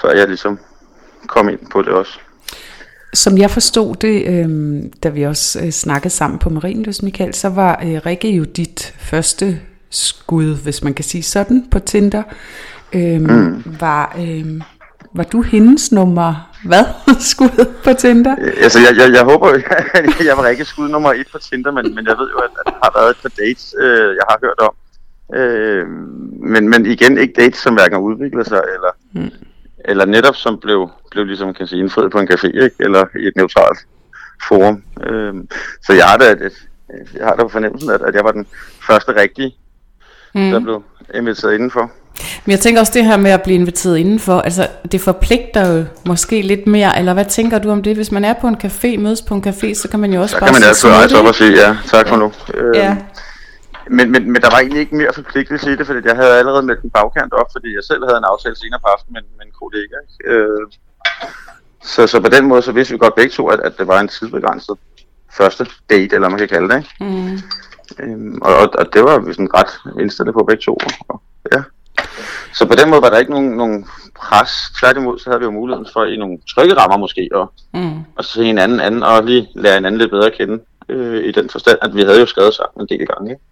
før 0.00 0.10
jeg 0.10 0.28
ligesom 0.28 0.58
kom 1.26 1.48
ind 1.48 1.70
på 1.72 1.82
det 1.82 1.92
også. 1.92 2.18
Som 3.14 3.38
jeg 3.38 3.50
forstod 3.50 3.94
det, 3.94 4.26
øh, 4.26 4.82
da 5.02 5.08
vi 5.08 5.22
også 5.22 5.60
øh, 5.64 5.70
snakkede 5.70 6.10
sammen 6.10 6.38
på 6.38 6.50
Marienløs, 6.50 7.02
Michael, 7.02 7.34
så 7.34 7.48
var 7.48 7.80
øh, 7.84 8.00
Rikke 8.06 8.36
jo 8.36 8.44
dit 8.44 8.94
første 9.12 9.60
skud, 9.90 10.62
hvis 10.62 10.84
man 10.84 10.94
kan 10.94 11.04
sige 11.04 11.22
sådan, 11.22 11.68
på 11.70 11.78
Tinder. 11.78 12.22
Øh, 12.94 13.20
mm. 13.20 13.64
Var, 13.80 14.16
øh, 14.18 14.60
var 15.14 15.24
du 15.24 15.42
hendes 15.42 15.92
nummer, 15.92 16.50
hvad, 16.64 16.84
skud 17.32 17.66
på 17.84 17.92
Tinder? 17.92 18.36
Altså, 18.64 18.78
jeg, 18.78 18.96
jeg, 19.00 19.12
jeg 19.12 19.24
håber, 19.24 19.48
jeg, 19.50 20.24
jeg 20.28 20.36
var 20.36 20.46
ikke 20.48 20.64
skud 20.64 20.88
nummer 20.88 21.12
et 21.12 21.26
på 21.32 21.38
Tinder, 21.38 21.72
men, 21.72 21.94
men 21.94 22.06
jeg 22.06 22.16
ved 22.18 22.30
jo, 22.30 22.38
at, 22.38 22.50
at 22.60 22.66
der 22.66 22.78
har 22.82 22.92
været 23.00 23.10
et 23.10 23.16
par 23.22 23.32
dates, 23.38 23.74
øh, 23.78 24.16
jeg 24.18 24.24
har 24.30 24.38
hørt 24.44 24.60
om. 24.68 24.74
Øh, 25.38 25.86
men, 26.52 26.68
men 26.68 26.86
igen, 26.86 27.18
ikke 27.18 27.34
dates, 27.40 27.58
som 27.58 27.74
hverken 27.74 27.98
udvikler 27.98 28.44
sig, 28.44 28.62
eller, 28.74 28.92
mm. 29.12 29.30
eller 29.84 30.04
netop 30.04 30.36
som 30.36 30.58
blev, 30.58 30.90
blev 31.10 31.24
ligesom, 31.24 31.54
kan 31.54 31.66
sige, 31.66 31.80
indfriet 31.80 32.12
på 32.12 32.18
en 32.18 32.28
café, 32.32 32.64
ikke? 32.64 32.76
eller 32.80 33.04
i 33.16 33.26
et 33.26 33.36
neutralt 33.36 33.78
forum. 34.48 34.82
Øh, 35.06 35.34
så 35.82 35.92
jeg 35.92 36.04
har 36.04 36.16
da, 36.16 36.30
et, 36.30 36.68
jeg 37.18 37.26
har 37.26 37.34
da 37.34 37.42
fornemmelsen, 37.42 37.90
at, 37.90 38.02
at 38.02 38.14
jeg 38.14 38.24
var 38.24 38.32
den 38.32 38.46
første 38.86 39.16
rigtige, 39.16 39.56
mm. 40.34 40.50
der 40.50 40.60
blev 40.60 40.82
inviteret 41.14 41.54
indenfor. 41.54 41.90
Men 42.44 42.50
jeg 42.50 42.60
tænker 42.60 42.80
også 42.80 42.92
det 42.94 43.04
her 43.04 43.16
med 43.16 43.30
at 43.30 43.42
blive 43.42 43.54
inviteret 43.54 43.96
indenfor, 43.98 44.40
altså 44.40 44.68
det 44.92 45.00
forpligter 45.00 45.76
jo 45.76 45.84
måske 46.06 46.42
lidt 46.42 46.66
mere, 46.66 46.98
eller 46.98 47.14
hvad 47.14 47.24
tænker 47.24 47.58
du 47.58 47.70
om 47.70 47.82
det? 47.82 47.96
Hvis 47.96 48.12
man 48.12 48.24
er 48.24 48.34
på 48.40 48.48
en 48.48 48.56
café, 48.64 48.98
mødes 48.98 49.22
på 49.22 49.34
en 49.34 49.44
café, 49.46 49.74
så 49.74 49.88
kan 49.90 50.00
man 50.00 50.12
jo 50.12 50.20
også 50.20 50.32
så 50.32 50.40
bare 50.40 50.48
kan 50.48 50.60
man 50.60 50.68
altid 50.68 50.88
rejse 50.88 51.18
op 51.18 51.26
og 51.26 51.34
sige, 51.34 51.52
ja, 51.52 51.76
tak 51.86 52.08
for 52.08 52.16
nu. 52.16 52.32
Ja. 52.74 52.90
Øhm, 52.90 52.98
men, 53.90 54.10
men, 54.12 54.32
men 54.32 54.42
der 54.42 54.50
var 54.50 54.58
egentlig 54.58 54.80
ikke 54.80 54.96
mere 54.96 55.12
forpligtelse 55.14 55.72
i 55.72 55.76
det, 55.76 55.86
fordi 55.86 56.00
jeg 56.04 56.16
havde 56.16 56.38
allerede 56.38 56.62
med 56.62 56.76
den 56.82 56.90
bagkant 56.90 57.32
op, 57.32 57.46
fordi 57.52 57.74
jeg 57.74 57.84
selv 57.84 58.04
havde 58.04 58.18
en 58.18 58.24
aftale 58.32 58.56
senere 58.56 58.80
på 58.80 58.88
aftenen 58.94 59.12
med, 59.14 59.22
med 59.38 59.44
en 59.46 59.54
kollega. 59.62 59.98
Øh, 60.30 60.66
så, 61.82 62.06
så 62.06 62.20
på 62.20 62.28
den 62.28 62.44
måde, 62.46 62.62
så 62.62 62.72
vidste 62.72 62.92
vi 62.94 62.98
godt 62.98 63.14
begge 63.14 63.32
to, 63.32 63.46
at, 63.48 63.60
at 63.60 63.72
det 63.78 63.86
var 63.86 64.00
en 64.00 64.08
tidsbegrænset 64.08 64.76
første 65.36 65.66
date, 65.90 66.14
eller 66.14 66.28
man 66.28 66.38
kan 66.38 66.48
kalde 66.48 66.68
det. 66.68 66.76
Ikke? 66.76 67.14
Mm. 67.14 67.38
Øhm, 68.00 68.38
og, 68.42 68.54
og 68.74 68.92
det 68.92 69.04
var 69.04 69.18
vi 69.18 69.32
sådan 69.32 69.54
ret 69.54 70.00
indstillet 70.00 70.34
på 70.34 70.44
begge 70.48 70.62
to. 70.62 70.78
Og, 71.08 71.22
ja. 71.52 71.62
Så 72.54 72.66
på 72.66 72.74
den 72.74 72.90
måde 72.90 73.02
var 73.02 73.10
der 73.10 73.18
ikke 73.18 73.32
nogen, 73.32 73.50
nogen 73.50 73.86
pres. 74.16 74.50
Tværtimod, 74.80 75.18
så 75.18 75.30
havde 75.30 75.40
vi 75.40 75.44
jo 75.44 75.50
muligheden 75.50 75.86
for 75.92 76.04
i 76.04 76.16
nogle 76.16 76.38
trygge 76.54 76.74
rammer 76.74 76.96
måske, 76.96 77.28
og, 77.32 77.52
mm. 77.74 77.98
og 78.16 78.24
se 78.24 78.44
en 78.44 78.58
anden, 78.58 79.02
og 79.02 79.24
lige 79.24 79.48
lære 79.54 79.78
en 79.78 79.84
anden 79.84 79.98
lidt 79.98 80.10
bedre 80.10 80.26
at 80.26 80.36
kende. 80.38 80.58
Øh, 80.88 81.24
I 81.24 81.32
den 81.32 81.50
forstand, 81.50 81.78
at 81.82 81.94
vi 81.94 82.02
havde 82.02 82.20
jo 82.20 82.26
skrevet 82.26 82.54
sammen 82.54 82.88
en 82.88 82.98
del 82.98 83.06
gange. 83.06 83.30
Ikke? 83.30 83.42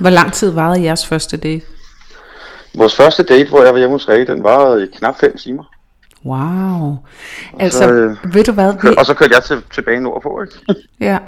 Hvor 0.00 0.10
lang 0.10 0.32
tid 0.32 0.50
varede 0.50 0.82
jeres 0.82 1.06
første 1.06 1.36
date? 1.36 1.66
Vores 2.74 2.96
første 2.96 3.22
date, 3.22 3.48
hvor 3.48 3.62
jeg 3.62 3.72
var 3.72 3.78
hjemme 3.78 3.94
hos 3.94 4.08
Rikke, 4.08 4.32
den 4.32 4.42
varede 4.42 4.84
i 4.84 4.86
knap 4.96 5.20
5 5.20 5.36
timer. 5.36 5.64
Wow. 6.24 6.96
Altså, 7.58 7.78
så, 7.78 7.92
øh, 7.92 8.34
ved 8.34 8.44
du 8.44 8.52
hvad? 8.52 8.72
Vi... 8.82 8.88
Og 8.98 9.06
så 9.06 9.14
kørte 9.14 9.34
jeg 9.34 9.44
til, 9.44 9.62
tilbage 9.74 10.00
nordpå, 10.00 10.42
ikke? 10.42 10.82
ja. 11.00 11.18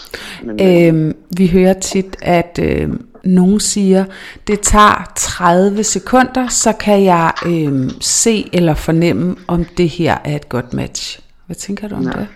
Men, 0.44 0.60
øh, 0.60 0.88
øhm, 0.88 1.16
vi 1.36 1.48
hører 1.48 1.72
tit, 1.72 2.16
at 2.22 2.58
øh, 2.62 2.88
nogen 3.24 3.60
siger, 3.60 4.04
det 4.46 4.60
tager 4.60 5.12
30 5.16 5.84
sekunder, 5.84 6.48
så 6.48 6.72
kan 6.72 7.04
jeg 7.04 7.32
øh, 7.46 7.90
se 8.00 8.50
eller 8.52 8.74
fornemme, 8.74 9.36
om 9.48 9.64
det 9.64 9.88
her 9.88 10.18
er 10.24 10.36
et 10.36 10.48
godt 10.48 10.74
match. 10.74 11.20
Hvad 11.46 11.56
tænker 11.56 11.88
du 11.88 11.94
om 11.94 12.02
ja. 12.02 12.10
det? 12.10 12.26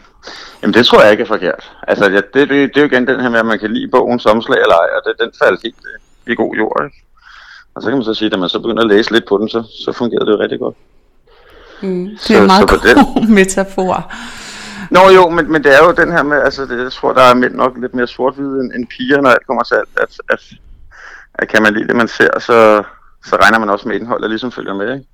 Jamen 0.62 0.74
det 0.74 0.86
tror 0.86 1.02
jeg 1.02 1.10
ikke 1.10 1.22
er 1.22 1.26
forkert. 1.26 1.72
Altså 1.88 2.08
det, 2.08 2.24
det, 2.34 2.48
det 2.48 2.76
er 2.76 2.80
jo 2.80 2.86
igen 2.86 3.06
den 3.06 3.20
her 3.20 3.28
med, 3.28 3.38
at 3.38 3.46
man 3.46 3.58
kan 3.58 3.74
lide 3.74 3.88
bogens 3.90 4.26
omslag 4.26 4.58
eller 4.62 4.74
ej, 4.74 4.88
og 4.96 5.02
det, 5.06 5.14
den 5.20 5.32
faldt 5.42 5.60
helt 5.62 5.76
øh, 5.94 6.32
i 6.32 6.34
god 6.34 6.56
jord. 6.56 6.84
Ikke? 6.84 6.96
Og 7.74 7.82
så 7.82 7.88
kan 7.88 7.96
man 7.98 8.04
så 8.04 8.14
sige, 8.14 8.26
at 8.26 8.32
når 8.32 8.38
man 8.38 8.48
så 8.48 8.60
begynder 8.60 8.82
at 8.82 8.88
læse 8.88 9.12
lidt 9.12 9.26
på 9.28 9.38
den, 9.38 9.48
så, 9.48 9.62
så 9.84 9.92
fungerer 9.92 10.24
det 10.24 10.32
jo 10.32 10.38
rigtig 10.38 10.58
godt. 10.58 10.76
Mm, 11.84 12.04
det 12.04 12.14
er 12.14 12.18
så, 12.18 12.40
en 12.40 12.46
meget 12.46 12.70
så 12.70 12.76
god 12.76 13.14
den... 13.24 13.34
metafor. 13.38 14.12
Nå 14.90 15.00
jo, 15.14 15.28
men, 15.30 15.52
men 15.52 15.64
det 15.64 15.74
er 15.74 15.84
jo 15.84 15.92
den 15.92 16.12
her 16.12 16.22
med, 16.22 16.42
altså 16.42 16.66
det, 16.66 16.82
jeg 16.82 16.92
tror, 16.92 17.12
der 17.12 17.22
er 17.22 17.34
mænd 17.34 17.54
nok 17.54 17.72
lidt 17.80 17.94
mere 17.94 18.06
sort-hvide 18.06 18.60
end, 18.60 18.72
end 18.72 18.86
piger, 18.86 19.20
når 19.20 19.30
alt 19.30 19.46
kommer 19.46 19.62
til 19.62 19.74
alt, 19.74 19.88
at, 19.96 20.20
at, 20.30 20.42
at 21.34 21.48
kan 21.48 21.62
man 21.62 21.74
lide 21.74 21.88
det, 21.88 21.96
man 21.96 22.08
ser, 22.08 22.38
så, 22.38 22.82
så 23.24 23.36
regner 23.36 23.58
man 23.58 23.70
også 23.70 23.88
med 23.88 23.96
indholdet, 23.96 24.30
ligesom 24.30 24.52
følger 24.52 24.74
med, 24.74 24.94
ikke? 24.94 25.06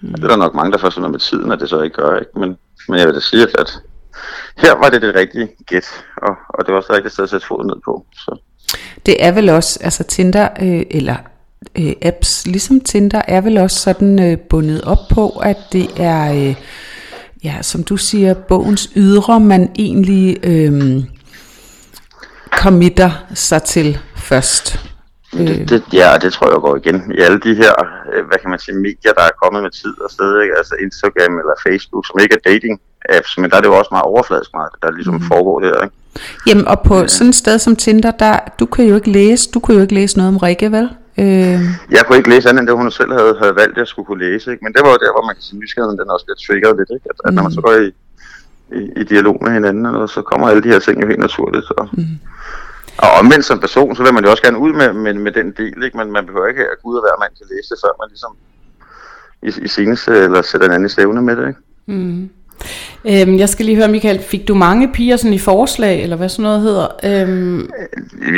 Mm. 0.00 0.14
Det 0.14 0.24
er 0.24 0.28
der 0.28 0.36
nok 0.36 0.54
mange, 0.54 0.72
der 0.72 0.78
får 0.78 1.08
med 1.08 1.18
tiden, 1.18 1.52
at 1.52 1.60
det 1.60 1.68
så 1.68 1.80
ikke 1.80 1.96
gør, 1.96 2.18
ikke? 2.18 2.30
Men, 2.34 2.58
men 2.88 2.98
jeg 2.98 3.06
vil 3.06 3.14
da 3.14 3.20
sige, 3.20 3.42
at, 3.42 3.54
at 3.58 3.70
her 4.56 4.74
var 4.74 4.88
det 4.90 5.02
det 5.02 5.14
rigtige 5.14 5.48
gæt, 5.66 6.04
og, 6.16 6.36
og 6.48 6.66
det 6.66 6.72
var 6.72 6.78
også 6.78 6.88
det 6.88 6.96
rigtige 6.96 7.12
sted 7.12 7.24
at 7.24 7.30
sætte 7.30 7.46
foden 7.46 7.66
ned 7.66 7.76
på. 7.84 8.06
Så. 8.12 8.38
Det 9.06 9.24
er 9.24 9.32
vel 9.32 9.48
også, 9.48 9.78
altså 9.82 10.04
Tinder, 10.04 10.48
øh, 10.62 10.82
eller 10.90 11.16
øh, 11.78 11.92
apps, 12.02 12.46
ligesom 12.46 12.80
Tinder, 12.80 13.22
er 13.28 13.40
vel 13.40 13.58
også 13.58 13.80
sådan 13.80 14.22
øh, 14.22 14.38
bundet 14.38 14.82
op 14.82 14.98
på, 15.10 15.28
at 15.28 15.56
det 15.72 15.90
er, 15.96 16.32
øh, 16.32 16.54
ja, 17.44 17.62
som 17.62 17.84
du 17.84 17.96
siger, 17.96 18.34
bogens 18.34 18.90
ydre, 18.96 19.40
man 19.40 19.70
egentlig 19.78 20.38
øh, 20.42 21.02
committer 22.52 23.10
sig 23.34 23.62
til 23.62 23.98
først. 24.16 24.80
Det, 25.32 25.68
det, 25.70 25.82
ja, 25.92 26.16
det 26.22 26.32
tror 26.32 26.50
jeg 26.50 26.60
går 26.60 26.76
igen 26.76 27.12
i 27.18 27.20
alle 27.20 27.40
de 27.40 27.54
her, 27.54 27.72
øh, 28.12 28.26
hvad 28.26 28.38
kan 28.38 28.50
man 28.50 28.58
sige, 28.58 28.74
medier, 28.74 29.12
der 29.12 29.22
er 29.22 29.38
kommet 29.42 29.62
med 29.62 29.70
tid 29.70 30.00
og 30.00 30.10
sted, 30.10 30.42
ikke? 30.42 30.54
altså 30.56 30.74
Instagram 30.82 31.32
eller 31.40 31.54
Facebook, 31.66 32.06
som 32.06 32.20
ikke 32.22 32.34
er 32.34 32.50
dating 32.50 32.80
apps, 33.08 33.38
men 33.38 33.50
der 33.50 33.56
er 33.56 33.60
det 33.60 33.68
jo 33.68 33.78
også 33.78 33.88
meget 33.92 34.04
overfladisk 34.04 34.50
meget, 34.54 34.72
der 34.82 34.90
ligesom 34.90 35.14
mm. 35.14 35.22
foregår 35.22 35.60
det 35.60 35.68
ikke? 35.84 35.96
Jamen, 36.46 36.68
og 36.68 36.80
på 36.80 36.96
ja. 37.00 37.06
sådan 37.06 37.28
et 37.28 37.34
sted 37.34 37.58
som 37.58 37.76
Tinder, 37.76 38.10
der, 38.10 38.38
du 38.60 38.66
kan 38.66 38.84
jo 38.84 38.94
ikke 38.94 39.10
læse, 39.10 39.50
du 39.50 39.60
kunne 39.60 39.74
jo 39.74 39.82
ikke 39.82 39.94
læse 39.94 40.16
noget 40.16 40.28
om 40.28 40.36
Rikke, 40.36 40.72
vel? 40.72 40.88
Øh... 41.22 41.58
Jeg 41.96 42.02
kunne 42.04 42.18
ikke 42.20 42.32
læse 42.34 42.48
andet 42.48 42.60
end 42.60 42.68
det, 42.68 42.76
hun 42.76 42.90
selv 42.90 43.12
havde, 43.18 43.34
havde 43.42 43.56
valgt, 43.60 43.74
at 43.76 43.82
jeg 43.82 43.86
skulle 43.86 44.06
kunne 44.06 44.24
læse. 44.26 44.46
Ikke? 44.52 44.64
Men 44.64 44.72
det 44.72 44.80
var 44.84 44.90
jo 44.90 45.02
der, 45.04 45.12
hvor 45.14 45.24
man 45.26 45.34
kan 45.34 45.42
sige, 45.42 45.58
nysgerrigheden 45.60 45.98
den 46.00 46.10
også 46.14 46.26
bliver 46.26 46.40
triggeret 46.46 46.76
lidt. 46.78 46.90
Ikke? 46.96 47.06
At, 47.12 47.18
at 47.26 47.34
når 47.34 47.42
man 47.42 47.52
så 47.52 47.60
mm. 47.60 47.66
går 47.66 47.74
i, 47.86 47.88
i, 48.78 48.82
i 49.00 49.04
dialog 49.12 49.36
med 49.44 49.52
hinanden, 49.58 49.86
og 49.86 50.08
så 50.14 50.20
kommer 50.22 50.48
alle 50.48 50.62
de 50.62 50.72
her 50.74 50.78
ting 50.86 51.02
jo 51.02 51.06
helt 51.12 51.24
naturligt. 51.28 51.64
Så. 51.64 51.88
Mm. 51.92 52.16
Og 53.04 53.10
omvendt 53.20 53.44
som 53.44 53.58
person, 53.60 53.96
så 53.96 54.02
vil 54.02 54.14
man 54.14 54.24
jo 54.24 54.30
også 54.30 54.42
gerne 54.42 54.58
ud 54.58 54.72
med, 54.72 54.92
med, 54.92 55.14
med 55.14 55.32
den 55.32 55.48
del, 55.60 55.78
ikke? 55.84 55.96
men 55.96 56.12
man 56.12 56.26
behøver 56.26 56.46
ikke 56.46 56.64
at 56.72 56.78
gå 56.82 56.88
ud 56.90 56.96
og 57.00 57.04
være 57.08 57.20
mand 57.22 57.32
til 57.36 57.44
at 57.44 57.50
læse 57.54 57.68
det, 57.72 57.78
før 57.84 57.92
man 58.00 58.08
ligesom 58.14 58.32
i, 59.48 59.50
i 59.66 59.68
seneste, 59.68 60.12
eller 60.24 60.42
sætter 60.42 60.66
en 60.66 60.74
anden 60.74 60.88
stævne 60.88 61.22
med 61.22 61.36
det. 61.36 61.48
Ikke? 61.48 61.60
Mm. 61.86 62.30
Øhm, 63.04 63.38
jeg 63.38 63.48
skal 63.48 63.66
lige 63.66 63.76
høre, 63.76 63.88
Michael, 63.88 64.22
fik 64.22 64.48
du 64.48 64.54
mange 64.54 64.92
piger 64.92 65.16
sådan 65.16 65.32
i 65.32 65.38
forslag, 65.38 66.02
eller 66.02 66.16
hvad 66.16 66.28
sådan 66.28 66.42
noget 66.42 66.60
hedder? 66.60 66.86
Øhm... 67.04 67.70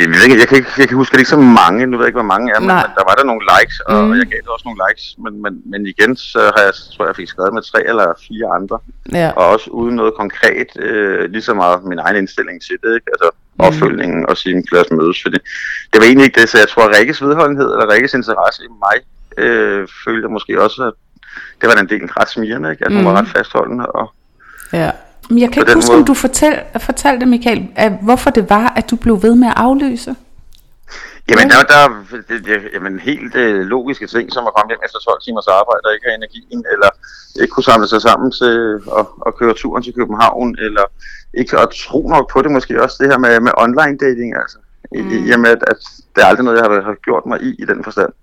Jeg, 0.01 0.07
ved 0.09 0.23
ikke, 0.23 0.39
jeg, 0.39 0.47
kan 0.47 0.57
ikke, 0.57 0.71
jeg 0.77 0.87
kan 0.87 0.97
huske, 0.97 1.13
det 1.13 1.19
ikke 1.19 1.29
så 1.29 1.37
mange, 1.61 1.85
nu 1.85 1.97
ved 1.97 2.05
jeg 2.05 2.09
ikke, 2.09 2.21
hvor 2.23 2.33
mange 2.33 2.51
er, 2.55 2.59
men, 2.59 2.67
men 2.67 2.91
der 2.97 3.03
var 3.09 3.15
der 3.19 3.25
nogle 3.31 3.43
likes, 3.53 3.79
og 3.79 4.03
mm. 4.03 4.13
jeg 4.19 4.25
gav 4.31 4.39
det 4.43 4.47
også 4.55 4.65
nogle 4.69 4.81
likes, 4.87 5.05
men, 5.23 5.33
men, 5.43 5.53
men 5.71 5.81
igen, 5.93 6.15
så 6.15 6.39
har 6.55 6.63
jeg, 6.67 6.73
tror 6.93 7.03
jeg, 7.05 7.07
jeg 7.07 7.15
fik 7.15 7.27
skrevet 7.27 7.53
med 7.53 7.63
tre 7.71 7.79
eller 7.91 8.07
fire 8.27 8.47
andre, 8.57 8.77
ja. 9.19 9.29
og 9.39 9.45
også 9.53 9.69
uden 9.69 9.95
noget 9.95 10.13
konkret, 10.13 10.69
øh, 10.85 11.31
lige 11.33 11.45
så 11.49 11.53
meget 11.53 11.83
min 11.83 11.99
egen 11.99 12.17
indstilling 12.21 12.61
til 12.67 12.77
det, 12.83 12.91
ikke? 12.97 13.09
altså 13.13 13.29
mm. 13.33 13.65
opfølgningen 13.67 14.21
og 14.29 14.37
sige, 14.37 14.63
lad 14.71 14.81
os 14.85 14.91
mødes, 14.99 15.17
fordi 15.25 15.37
det 15.91 15.97
var 15.99 16.05
egentlig 16.05 16.25
ikke 16.25 16.41
det, 16.41 16.49
så 16.49 16.57
jeg 16.57 16.69
tror, 16.69 16.83
at 16.87 16.95
Rikkes 16.97 17.21
vedholdenhed, 17.25 17.69
eller 17.73 17.93
Rikkes 17.93 18.13
interesse 18.13 18.61
i 18.67 18.71
mig, 18.85 18.97
øh, 19.43 19.87
følte 20.05 20.27
måske 20.27 20.61
også, 20.65 20.79
at 20.89 20.93
det 21.61 21.69
var 21.69 21.75
den 21.75 21.89
del 21.89 22.05
ret 22.05 22.29
smirende, 22.29 22.71
ikke? 22.71 22.85
at 22.85 22.91
hun 22.91 23.01
mm. 23.01 23.07
var 23.07 23.13
ret 23.13 23.27
fastholdende. 23.27 23.85
Og 23.85 24.13
ja. 24.73 24.91
Men 25.29 25.39
jeg 25.39 25.51
kan 25.51 25.61
ikke 25.61 25.73
huske, 25.73 25.91
måde... 25.91 25.99
om 25.99 26.05
du 26.05 26.13
fortæl, 26.13 26.59
fortalte, 26.79 27.25
Michael, 27.25 27.67
at 27.75 27.91
hvorfor 28.01 28.29
det 28.29 28.49
var, 28.49 28.73
at 28.75 28.89
du 28.89 28.95
blev 28.95 29.23
ved 29.23 29.35
med 29.35 29.47
at 29.47 29.53
aflyse. 29.57 30.15
Jamen, 31.29 31.49
der, 31.49 31.61
der 31.73 31.81
det, 32.29 32.61
jamen, 32.73 32.99
helt 32.99 33.35
øh, 33.35 33.59
logiske 33.75 34.07
ting, 34.07 34.33
som 34.33 34.47
at 34.47 34.53
komme 34.55 34.69
hjem 34.71 34.85
efter 34.85 34.99
12 34.99 35.21
timers 35.25 35.47
arbejde 35.47 35.83
og 35.85 35.93
ikke 35.93 36.05
have 36.07 36.15
energien, 36.21 36.63
eller 36.73 36.89
ikke 37.41 37.51
kunne 37.53 37.69
samle 37.71 37.87
sig 37.87 38.01
sammen 38.01 38.31
til 38.31 38.55
at, 38.99 39.05
at 39.27 39.35
køre 39.39 39.53
turen 39.53 39.83
til 39.83 39.93
København, 39.93 40.55
eller 40.59 40.85
ikke 41.33 41.59
at 41.59 41.69
tro 41.83 42.01
nok 42.07 42.25
på 42.33 42.41
det 42.41 42.51
måske 42.51 42.83
også, 42.83 42.95
det 42.99 43.07
her 43.11 43.17
med, 43.17 43.39
med 43.39 43.51
online 43.57 43.97
dating, 44.05 44.29
altså. 44.41 44.57
mm. 44.91 45.11
i, 45.11 45.15
i 45.27 45.31
og 45.31 45.39
med, 45.39 45.49
at, 45.49 45.63
at 45.71 45.79
det 46.15 46.21
er 46.23 46.27
aldrig 46.27 46.45
noget, 46.45 46.57
jeg 46.59 46.65
har, 46.65 46.81
har 46.81 46.97
gjort 47.07 47.25
mig 47.25 47.37
i, 47.41 47.49
i 47.63 47.65
den 47.71 47.83
forstand. 47.83 48.13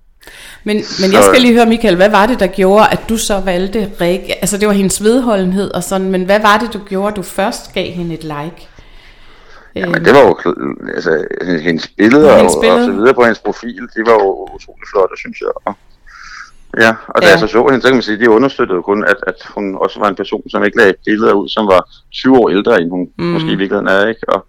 Men, 0.65 0.77
men 0.77 1.13
jeg 1.13 1.25
skal 1.25 1.41
lige 1.41 1.55
høre, 1.55 1.67
Michael, 1.67 1.97
hvad 1.97 2.11
var 2.11 2.27
det, 2.27 2.41
der 2.41 2.47
gjorde, 2.47 2.89
at 2.91 3.01
du 3.09 3.17
så 3.17 3.41
valgte 3.41 3.91
Rikke? 4.01 4.35
Altså, 4.35 4.59
det 4.59 4.69
var 4.69 4.75
hendes 4.75 5.03
vedholdenhed 5.05 5.71
og 5.75 5.83
sådan, 5.85 6.11
men 6.11 6.25
hvad 6.25 6.41
var 6.41 6.59
det, 6.59 6.73
du 6.73 6.79
gjorde, 6.89 7.09
at 7.09 7.17
du 7.17 7.23
først 7.23 7.75
gav 7.75 7.93
hende 7.93 8.15
et 8.15 8.23
like? 8.23 8.69
Jamen, 9.75 10.05
det 10.05 10.15
var 10.15 10.21
jo, 10.21 10.55
altså, 10.95 11.25
hendes 11.63 11.89
billeder 11.89 12.37
hendes 12.37 12.55
og, 12.55 12.69
og 12.69 12.85
så 12.85 12.93
videre 12.93 13.15
på 13.15 13.23
hendes 13.23 13.39
profil, 13.39 13.83
det 13.97 14.07
var 14.07 14.13
jo 14.13 14.49
utrolig 14.55 14.87
flotte, 14.93 15.15
synes 15.17 15.41
jeg. 15.41 15.49
Og, 15.65 15.75
ja, 16.81 16.93
og 17.09 17.23
da 17.23 17.27
ja. 17.27 17.33
jeg 17.33 17.41
så 17.41 17.47
så 17.47 17.67
hende, 17.71 17.81
så 17.83 17.89
kan 17.89 17.97
man 17.97 18.03
sige, 18.03 18.19
det 18.19 18.27
understøttede 18.27 18.83
kun, 18.83 19.05
at, 19.05 19.17
at 19.27 19.39
hun 19.55 19.77
også 19.85 20.01
var 20.01 20.09
en 20.09 20.17
person, 20.17 20.51
som 20.51 20.65
ikke 20.65 20.77
lagde 20.77 20.95
billeder 21.05 21.33
ud, 21.33 21.49
som 21.49 21.67
var 21.67 21.89
20 22.13 22.39
år 22.39 22.49
ældre, 22.49 22.81
end 22.81 22.91
hun 22.91 23.09
mm. 23.19 23.25
måske 23.25 23.53
i 23.53 23.61
virkeligheden 23.63 23.89
er, 23.89 24.07
ikke? 24.07 24.29
Og 24.29 24.47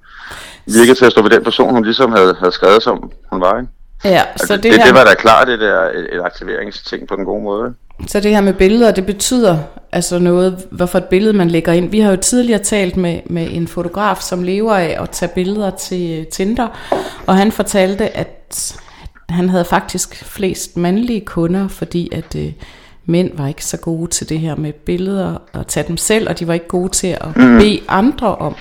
virkede 0.65 0.95
til 0.95 1.05
at 1.05 1.12
stå 1.12 1.21
ved 1.21 1.29
den 1.29 1.43
person, 1.43 1.74
hun 1.74 1.83
ligesom 1.83 2.12
havde, 2.12 2.36
havde 2.39 2.51
skrevet, 2.51 2.83
som 2.83 3.12
hun 3.31 3.41
var, 3.41 3.59
ikke? 3.59 3.71
Ja, 4.03 4.24
altså, 4.32 4.48
så 4.48 4.56
det, 4.56 4.63
det, 4.63 4.74
her... 4.74 4.86
det 4.86 4.94
var 4.94 5.03
da 5.03 5.13
klart 5.13 5.48
det 5.48 5.60
der 5.60 5.82
et, 5.82 6.15
et 6.15 6.22
aktiveringsting 6.24 7.08
på 7.08 7.15
den 7.15 7.25
gode 7.25 7.44
måde. 7.44 7.74
Så 8.08 8.20
det 8.20 8.32
her 8.32 8.41
med 8.41 8.53
billeder, 8.53 8.91
det 8.91 9.06
betyder 9.06 9.58
altså 9.91 10.20
noget, 10.20 10.65
hvorfor 10.72 10.98
et 10.98 11.03
billede 11.03 11.34
man 11.34 11.50
lægger 11.50 11.74
ind. 11.74 11.91
Vi 11.91 12.00
har 12.00 12.12
jo 12.12 12.15
tidligere 12.15 12.63
talt 12.63 12.98
med, 12.98 13.20
med 13.25 13.48
en 13.51 13.68
fotograf, 13.68 14.18
som 14.22 14.44
lever 14.44 14.75
af 14.75 14.98
at 15.01 15.10
tage 15.10 15.32
billeder 15.36 15.70
til 15.70 16.25
Tinder, 16.32 16.68
og 17.27 17.38
han 17.38 17.51
fortalte, 17.51 18.18
at 18.18 18.75
han 19.29 19.50
havde 19.50 19.65
faktisk 19.65 20.25
flest 20.25 20.77
mandlige 20.77 21.25
kunder, 21.25 21.68
fordi 21.68 22.10
at 22.12 22.36
øh, 22.36 22.51
mænd 23.06 23.32
var 23.38 23.48
ikke 23.48 23.65
så 23.65 23.77
gode 23.77 24.10
til 24.10 24.29
det 24.29 24.39
her 24.39 24.56
med 24.56 24.74
billeder 24.74 25.36
og 25.53 25.68
tage 25.68 25.88
dem 25.88 25.98
selv, 25.98 26.29
og 26.29 26.39
de 26.39 26.48
var 26.48 26.53
ikke 26.53 26.68
gode 26.68 26.89
til 26.89 27.08
at 27.08 27.38
mm. 27.38 27.58
bede 27.58 27.82
andre 27.88 28.36
om 28.36 28.56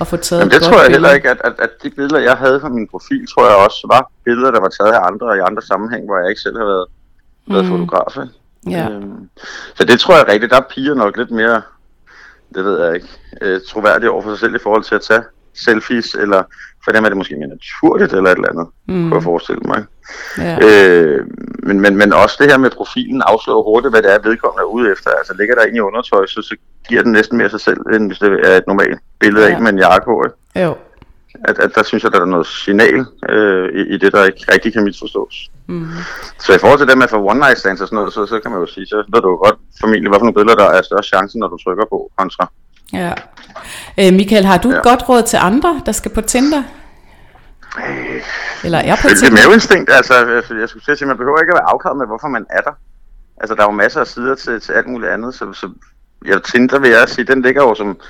at 0.00 0.06
få 0.06 0.16
taget 0.16 0.40
Jamen, 0.40 0.52
det 0.52 0.62
tror 0.62 0.72
jeg 0.72 0.86
billede. 0.86 0.92
heller 0.92 1.12
ikke, 1.12 1.30
at, 1.30 1.40
at, 1.44 1.54
at 1.58 1.70
de 1.82 1.90
billeder, 1.90 2.18
jeg 2.18 2.36
havde 2.36 2.60
fra 2.60 2.68
min 2.68 2.88
profil, 2.88 3.26
tror 3.26 3.46
jeg 3.48 3.56
også 3.56 3.86
var 3.94 4.10
billeder, 4.24 4.50
der 4.50 4.60
var 4.60 4.68
taget 4.68 4.92
af 4.92 5.06
andre 5.10 5.26
og 5.26 5.36
i 5.36 5.40
andre 5.40 5.62
sammenhæng, 5.62 6.04
hvor 6.04 6.18
jeg 6.18 6.28
ikke 6.28 6.40
selv 6.40 6.58
har 6.58 6.64
været, 6.64 6.86
været 7.46 7.64
mm. 7.64 7.70
fotograf. 7.70 8.16
Ikke? 8.22 8.78
Ja. 8.78 8.90
Øhm, 8.90 9.28
så 9.74 9.84
det 9.84 10.00
tror 10.00 10.16
jeg 10.16 10.28
rigtigt, 10.28 10.50
der 10.50 10.56
er 10.56 10.70
piger 10.70 10.94
nok 10.94 11.16
lidt 11.16 11.30
mere, 11.30 11.62
det 12.54 12.64
ved 12.64 12.84
jeg 12.84 12.94
ikke, 12.94 13.08
øh, 13.40 13.60
troværdige 13.68 14.10
over 14.10 14.22
for 14.22 14.30
sig 14.30 14.38
selv 14.38 14.54
i 14.54 14.62
forhold 14.62 14.84
til 14.84 14.94
at 14.94 15.02
tage 15.02 15.22
selfies, 15.54 16.14
eller 16.14 16.42
for 16.84 16.92
dem 16.92 17.04
er 17.04 17.08
det 17.08 17.16
måske 17.16 17.36
mere 17.36 17.48
naturligt 17.48 18.12
eller 18.12 18.30
et 18.30 18.36
eller 18.36 18.48
andet, 18.48 18.66
mm. 18.88 19.02
kunne 19.02 19.14
jeg 19.14 19.22
forestille 19.22 19.62
mig. 19.64 19.84
Ja. 20.38 20.58
Øh, 20.66 21.26
men, 21.62 21.80
men, 21.80 21.96
men 21.96 22.12
også 22.12 22.36
det 22.40 22.50
her 22.50 22.58
med 22.58 22.70
profilen 22.70 23.22
afslører 23.26 23.62
hurtigt, 23.62 23.92
hvad 23.92 24.02
det 24.02 24.14
er, 24.14 24.28
vedkommende 24.28 24.62
er 24.62 24.72
ude 24.76 24.92
efter. 24.92 25.10
Altså 25.10 25.34
ligger 25.38 25.54
der 25.54 25.64
ind 25.64 25.76
i 25.76 25.80
undertøj, 25.80 26.26
så, 26.26 26.42
så 26.42 26.56
giver 26.88 27.02
den 27.02 27.12
næsten 27.12 27.38
mere 27.38 27.50
sig 27.50 27.60
selv, 27.60 27.80
end 27.94 28.06
hvis 28.06 28.18
det 28.18 28.48
er 28.48 28.56
et 28.56 28.66
normalt 28.66 28.98
billede 29.20 29.46
ja. 29.46 29.54
af 29.54 29.60
med 29.60 29.72
en 29.72 29.78
jakke 29.78 30.04
på. 30.04 30.24
Ikke? 30.26 30.66
Jo. 30.66 30.74
At, 31.44 31.58
at 31.58 31.70
der 31.74 31.82
synes 31.82 32.04
jeg, 32.04 32.12
der 32.12 32.20
er 32.20 32.24
noget 32.24 32.46
signal 32.46 33.06
øh, 33.28 33.68
i, 33.80 33.94
i 33.94 33.96
det, 33.98 34.12
der 34.12 34.24
ikke 34.24 34.52
rigtig 34.52 34.72
kan 34.72 34.84
misforstås. 34.84 35.50
Mm. 35.66 35.86
Så 36.38 36.54
i 36.54 36.58
forhold 36.58 36.78
til 36.78 36.88
det 36.88 36.98
med 36.98 37.08
for 37.08 37.30
one 37.30 37.40
night 37.40 37.58
stands 37.58 37.80
og 37.80 37.88
sådan 37.88 37.96
noget, 37.96 38.12
så, 38.12 38.26
så 38.26 38.40
kan 38.40 38.50
man 38.50 38.60
jo 38.60 38.66
sige, 38.66 38.86
så 38.86 38.96
ved 39.12 39.20
du 39.20 39.36
godt 39.36 39.58
formentlig, 39.80 40.10
nogle 40.10 40.34
billeder, 40.34 40.54
der 40.54 40.70
er 40.70 40.82
større 40.82 41.02
chance, 41.02 41.38
når 41.38 41.48
du 41.48 41.56
trykker 41.56 41.84
på 41.84 42.10
kontra. 42.18 42.50
Ja. 42.92 43.14
Øh, 43.98 44.12
Michael, 44.12 44.44
har 44.44 44.58
du 44.58 44.70
ja. 44.70 44.76
et 44.76 44.82
godt 44.82 45.08
råd 45.08 45.22
til 45.22 45.36
andre, 45.36 45.82
der 45.86 45.92
skal 45.92 46.10
på 46.10 46.20
Tinder? 46.20 46.62
Øh, 47.78 48.22
Eller 48.64 48.78
er 48.78 48.96
på 48.96 49.08
Tinder? 49.08 49.36
Det 49.36 49.44
er 49.44 49.54
instinkt, 49.54 49.90
altså, 49.90 50.14
jeg 50.60 50.68
skulle 50.68 50.96
sige, 50.96 51.08
man 51.08 51.16
behøver 51.16 51.40
ikke 51.40 51.52
at 51.52 51.56
være 51.56 51.70
afklaret 51.72 51.98
med, 51.98 52.06
hvorfor 52.06 52.28
man 52.28 52.46
er 52.50 52.60
der. 52.60 52.72
Altså, 53.40 53.54
der 53.54 53.62
er 53.62 53.66
jo 53.66 53.70
masser 53.70 54.00
af 54.00 54.06
sider 54.06 54.34
til, 54.34 54.60
til 54.60 54.72
alt 54.72 54.86
muligt 54.88 55.12
andet, 55.12 55.34
så, 55.34 55.52
så 55.52 55.70
ja, 56.26 56.38
Tinder 56.38 56.78
vil 56.78 56.90
jeg 56.90 57.08
sige, 57.08 57.24
den 57.24 57.42
ligger 57.42 57.62
jo 57.62 57.74
som, 57.74 58.00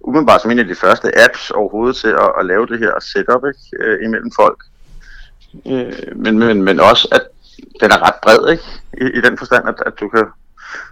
umiddelbart 0.00 0.42
som 0.42 0.50
en 0.50 0.58
af 0.58 0.64
de 0.64 0.74
første 0.74 1.24
apps 1.24 1.50
overhovedet 1.50 1.96
til 1.96 2.08
at, 2.08 2.32
at 2.38 2.46
lave 2.46 2.66
det 2.66 2.78
her 2.78 2.92
setup 3.00 3.42
ikke, 3.46 3.84
øh, 3.84 4.04
imellem 4.04 4.30
folk. 4.36 4.62
Øh, 5.66 6.16
men, 6.16 6.38
men, 6.38 6.62
men 6.62 6.80
også, 6.80 7.08
at 7.12 7.22
den 7.80 7.90
er 7.90 8.06
ret 8.06 8.14
bred, 8.22 8.52
ikke? 8.52 8.64
I, 8.92 9.18
i 9.18 9.20
den 9.20 9.38
forstand, 9.38 9.68
at, 9.68 9.82
at 9.86 9.92
du 10.00 10.08
kan 10.08 10.24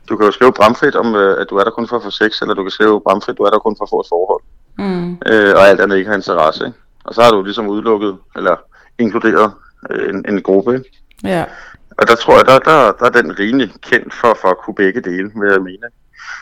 du 0.08 0.16
kan 0.16 0.26
jo 0.26 0.32
skrive 0.32 0.52
bramfrit 0.52 0.96
om, 0.96 1.14
øh, 1.14 1.40
at 1.40 1.50
du 1.50 1.56
er 1.56 1.64
der 1.64 1.70
kun 1.70 1.88
for 1.88 1.96
at 1.96 2.02
få 2.02 2.10
sex, 2.10 2.42
eller 2.42 2.54
du 2.54 2.62
kan 2.62 2.70
skrive 2.70 3.00
bramfrit, 3.00 3.32
at 3.32 3.38
du 3.38 3.42
er 3.42 3.50
der 3.50 3.58
kun 3.58 3.76
for 3.78 3.84
at 3.84 3.90
få 3.90 4.00
et 4.00 4.06
forhold. 4.08 4.42
Mm. 4.78 5.12
Øh, 5.26 5.54
og 5.56 5.68
alt 5.68 5.80
andet 5.80 5.96
ikke 5.96 6.08
har 6.08 6.16
interesse. 6.16 6.66
Ikke? 6.66 6.78
Og 7.04 7.14
så 7.14 7.22
har 7.22 7.30
du 7.30 7.42
ligesom 7.42 7.68
udelukket, 7.68 8.18
eller 8.36 8.56
inkluderet 8.98 9.52
øh, 9.90 10.08
en, 10.08 10.24
en 10.28 10.42
gruppe. 10.42 10.74
Ikke? 10.74 10.90
Ja. 11.24 11.44
Og 11.98 12.08
der 12.08 12.14
tror 12.14 12.36
jeg, 12.36 12.46
der, 12.46 12.58
der, 12.58 12.92
der 12.92 13.06
er 13.06 13.22
den 13.22 13.38
rimelig 13.38 13.72
kendt 13.82 14.14
for, 14.14 14.38
for 14.40 14.48
at 14.48 14.58
kunne 14.58 14.74
begge 14.74 15.00
dele, 15.00 15.30
vil 15.34 15.52
jeg 15.52 15.62
mene. 15.62 15.86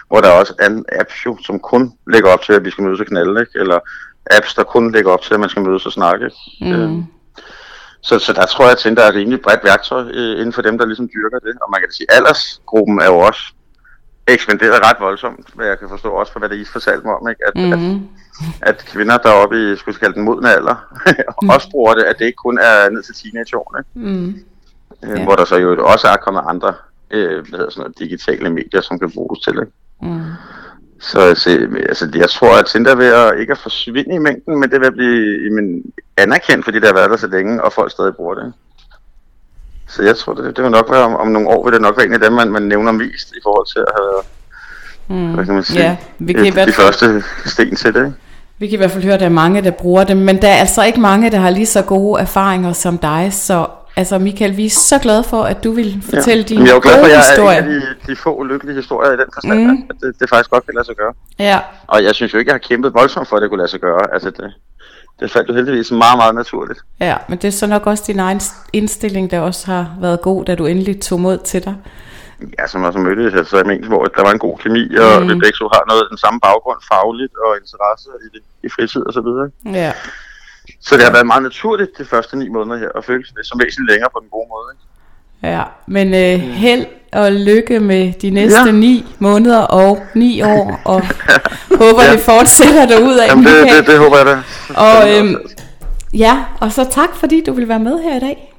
Hvor 0.08 0.20
der 0.20 0.28
er 0.28 0.38
også 0.40 0.54
en 0.66 0.84
apps 1.00 1.26
jo, 1.26 1.38
som 1.42 1.58
kun 1.60 1.92
lægger 2.12 2.30
op 2.30 2.42
til, 2.42 2.52
at 2.52 2.64
vi 2.64 2.70
skal 2.70 2.84
mødes 2.84 3.00
og 3.00 3.06
knalde, 3.06 3.40
ikke? 3.40 3.58
eller 3.58 3.78
apps, 4.30 4.54
der 4.54 4.62
kun 4.62 4.92
lægger 4.92 5.10
op 5.10 5.22
til, 5.22 5.34
at 5.34 5.40
man 5.40 5.48
skal 5.48 5.62
mødes 5.62 5.86
og 5.86 5.92
snakke. 5.92 6.30
Mm. 6.60 6.72
Øh, 6.72 6.90
så, 8.08 8.18
så 8.18 8.32
der 8.32 8.46
tror 8.46 8.64
jeg, 8.64 8.72
at 8.72 8.96
der 8.96 9.04
er 9.04 9.08
et 9.08 9.14
rimelig 9.14 9.40
bredt 9.40 9.64
værktøj 9.64 10.02
øh, 10.18 10.32
inden 10.40 10.52
for 10.52 10.62
dem, 10.62 10.78
der 10.78 10.86
ligesom 10.86 11.08
dyrker 11.14 11.38
det. 11.38 11.54
Og 11.62 11.68
man 11.70 11.80
kan 11.80 11.92
sige, 11.92 12.06
at 12.10 12.16
aldersgruppen 12.16 13.00
er 13.00 13.06
jo 13.06 13.18
også 13.18 13.42
ekspanderet 14.26 14.86
ret 14.86 15.00
voldsomt, 15.00 15.46
hvad 15.54 15.66
jeg 15.66 15.78
kan 15.78 15.88
forstå 15.88 16.10
også 16.10 16.32
for, 16.32 16.38
hvad 16.38 16.48
det 16.48 16.56
I 16.56 16.64
fortalte 16.64 17.06
mig 17.06 17.14
om, 17.14 17.28
ikke? 17.28 17.42
At, 17.48 17.54
mm. 17.56 17.72
at, 17.72 17.78
mhm. 17.78 18.08
at 18.60 18.78
kvinder 18.92 19.18
deroppe 19.18 19.72
i, 19.72 19.76
skulle 19.76 19.98
kalde 19.98 20.14
den 20.14 20.24
modne 20.24 20.54
alder, 20.56 20.76
mm. 21.42 21.48
også 21.54 21.70
bruger 21.70 21.94
det, 21.94 22.04
at 22.04 22.18
det 22.18 22.24
ikke 22.24 22.44
kun 22.46 22.58
er 22.58 22.90
ned 22.90 23.02
til 23.02 23.14
teenageårene. 23.14 23.84
Mm. 23.94 24.28
Øh, 25.04 25.18
ja. 25.18 25.24
Hvor 25.24 25.34
der 25.34 25.44
så 25.44 25.56
jo 25.56 25.86
også 25.86 26.06
er 26.08 26.16
kommet 26.16 26.42
andre 26.46 26.74
øh, 27.10 27.48
hvad 27.48 27.58
hedder 27.58 27.70
sådan 27.70 27.80
noget, 27.80 27.98
digitale 27.98 28.50
medier, 28.50 28.80
som 28.80 28.98
kan 28.98 29.10
bruges 29.10 29.40
til 29.40 29.52
det. 29.52 29.68
Mm. 30.02 30.20
Så 31.00 31.20
altså, 31.20 31.68
altså, 31.88 32.10
jeg 32.14 32.30
tror, 32.30 32.58
at 32.58 32.66
Tinder 32.66 32.94
ved 32.94 33.12
at 33.12 33.40
ikke 33.40 33.52
at 33.52 33.58
forsvinde 33.58 34.14
i 34.14 34.18
mængden, 34.18 34.60
men 34.60 34.70
det 34.70 34.80
vil 34.80 34.92
blive 34.92 35.50
men, 35.50 35.82
anerkendt, 36.16 36.64
fordi 36.64 36.78
det 36.78 36.86
har 36.86 36.94
været 36.94 37.10
der 37.10 37.16
så 37.16 37.26
længe, 37.26 37.64
og 37.64 37.72
folk 37.72 37.92
stadig 37.92 38.14
bruger 38.16 38.34
det. 38.34 38.52
Så 39.88 40.02
jeg 40.02 40.16
tror, 40.16 40.34
det, 40.34 40.56
det 40.56 40.64
vil 40.64 40.70
nok 40.70 40.90
være 40.90 41.04
om, 41.04 41.16
om 41.16 41.28
nogle 41.28 41.48
år, 41.48 41.64
vil 41.64 41.72
det 41.72 41.82
nok 41.82 41.96
være 41.96 42.06
en 42.06 42.12
af 42.12 42.20
dem, 42.20 42.32
man, 42.32 42.52
man 42.52 42.62
nævner 42.62 42.92
mest 42.92 43.28
i 43.28 43.40
forhold 43.42 43.66
til 43.66 43.78
at 43.78 43.92
have 43.96 44.22
mm. 45.08 45.34
hvad 45.34 45.44
kan 45.44 45.54
man 45.54 45.64
sige, 45.64 45.80
ja, 45.80 45.96
vi 46.18 46.32
kan 46.32 46.46
et, 46.46 46.54
de 46.54 46.72
første 46.72 47.24
sten 47.44 47.76
til 47.76 47.94
det. 47.94 48.14
Vi 48.58 48.66
kan 48.66 48.74
i 48.74 48.76
hvert 48.76 48.90
fald 48.90 49.04
høre, 49.04 49.14
at 49.14 49.20
der 49.20 49.26
er 49.26 49.30
mange, 49.30 49.62
der 49.62 49.70
bruger 49.70 50.04
det, 50.04 50.16
men 50.16 50.42
der 50.42 50.48
er 50.48 50.56
altså 50.56 50.84
ikke 50.84 51.00
mange, 51.00 51.30
der 51.30 51.38
har 51.38 51.50
lige 51.50 51.66
så 51.66 51.82
gode 51.82 52.20
erfaringer 52.20 52.72
som 52.72 52.98
dig, 52.98 53.28
så 53.32 53.66
Altså 53.98 54.18
Michael, 54.18 54.56
vi 54.56 54.66
er 54.66 54.70
så 54.70 54.98
glade 54.98 55.24
for, 55.24 55.42
at 55.42 55.64
du 55.64 55.72
vil 55.72 56.02
fortælle 56.02 56.42
ja. 56.42 56.48
din 56.48 56.58
historie. 56.58 56.68
Jeg 56.68 56.76
er 56.76 56.80
glad 56.80 56.98
for, 56.98 57.06
at 57.06 57.56
jeg 57.56 57.58
er 57.58 57.62
en 57.62 57.74
af 57.74 57.80
de, 58.06 58.12
de 58.12 58.16
få 58.16 58.42
lykkelige 58.42 58.76
historier 58.76 59.12
i 59.12 59.16
den 59.16 59.26
forstand, 59.34 59.60
mm. 59.66 59.86
at 59.90 59.96
det, 60.00 60.20
det 60.20 60.28
faktisk 60.28 60.50
godt 60.50 60.64
kan 60.66 60.74
lade 60.74 60.86
sig 60.86 60.96
gøre. 60.96 61.12
Ja. 61.38 61.60
Og 61.86 62.04
jeg 62.04 62.14
synes 62.14 62.34
jo 62.34 62.38
ikke, 62.38 62.48
jeg 62.48 62.54
har 62.54 62.68
kæmpet 62.68 62.94
voldsomt 62.94 63.28
for, 63.28 63.36
at 63.36 63.42
det 63.42 63.50
kunne 63.50 63.58
lade 63.58 63.70
sig 63.70 63.80
gøre. 63.80 64.00
Altså 64.12 64.30
det, 64.30 64.52
det 65.20 65.30
faldt 65.30 65.48
jo 65.48 65.54
heldigvis 65.54 65.90
meget, 65.90 66.16
meget 66.16 66.34
naturligt. 66.34 66.80
Ja, 67.00 67.16
men 67.28 67.38
det 67.38 67.48
er 67.48 67.52
så 67.52 67.66
nok 67.66 67.86
også 67.86 68.04
din 68.06 68.18
egen 68.18 68.40
indstilling, 68.72 69.30
der 69.30 69.40
også 69.40 69.66
har 69.66 69.96
været 70.00 70.20
god, 70.20 70.44
da 70.44 70.54
du 70.54 70.66
endelig 70.66 71.00
tog 71.00 71.20
mod 71.20 71.38
til 71.38 71.64
dig. 71.64 71.76
Ja, 72.58 72.66
som 72.66 72.84
også 72.84 72.98
mødtes, 72.98 73.34
altså 73.34 73.56
jeg 73.56 73.66
mente, 73.66 73.88
hvor 73.88 74.04
der 74.04 74.22
var 74.22 74.32
en 74.32 74.38
god 74.38 74.58
kemi, 74.58 74.96
og 74.96 75.22
mm. 75.22 75.28
vi 75.28 75.34
begge 75.34 75.56
to 75.58 75.68
har 75.74 75.82
noget 75.88 76.06
den 76.10 76.18
samme 76.18 76.40
baggrund 76.40 76.80
fagligt 76.92 77.34
og 77.44 77.56
interesse 77.62 78.08
i, 78.26 78.28
det, 78.34 78.42
i 78.62 78.68
fritid 78.68 79.02
og 79.06 79.12
så 79.12 79.20
videre. 79.20 79.50
Ja. 79.82 79.92
Så 80.80 80.96
det 80.96 81.04
har 81.04 81.12
været 81.12 81.26
meget 81.26 81.42
naturligt 81.42 81.90
de 81.98 82.04
første 82.04 82.38
ni 82.38 82.48
måneder 82.48 82.78
her, 82.78 82.88
og 82.88 83.04
føles 83.04 83.28
det 83.36 83.46
som 83.46 83.60
væsentligt 83.64 83.90
længere 83.90 84.10
på 84.12 84.20
den 84.22 84.28
gode 84.28 84.48
måde. 84.48 84.66
Ikke? 84.72 84.86
Ja, 85.42 85.62
men 85.86 86.14
øh, 86.14 86.40
held 86.40 86.86
og 87.12 87.32
lykke 87.32 87.80
med 87.80 88.12
de 88.12 88.30
næste 88.30 88.64
ja. 88.66 88.70
ni 88.70 89.16
måneder 89.18 89.58
og 89.60 90.02
ni 90.14 90.42
år, 90.42 90.80
og 90.84 91.02
håber, 91.82 92.02
ja. 92.02 92.12
det 92.12 92.20
fortsætter 92.20 92.86
derud 92.86 93.14
af. 93.14 93.28
Jamen, 93.28 93.44
det, 93.44 93.68
det, 93.76 93.86
det 93.86 93.98
håber 93.98 94.16
jeg 94.16 94.26
da. 94.26 94.42
Og, 94.74 95.18
øhm, 95.18 95.36
ja, 96.14 96.44
og 96.60 96.72
så 96.72 96.86
tak, 96.90 97.16
fordi 97.16 97.44
du 97.46 97.52
vil 97.52 97.68
være 97.68 97.78
med 97.78 98.02
her 98.02 98.16
i 98.16 98.20
dag. 98.20 98.52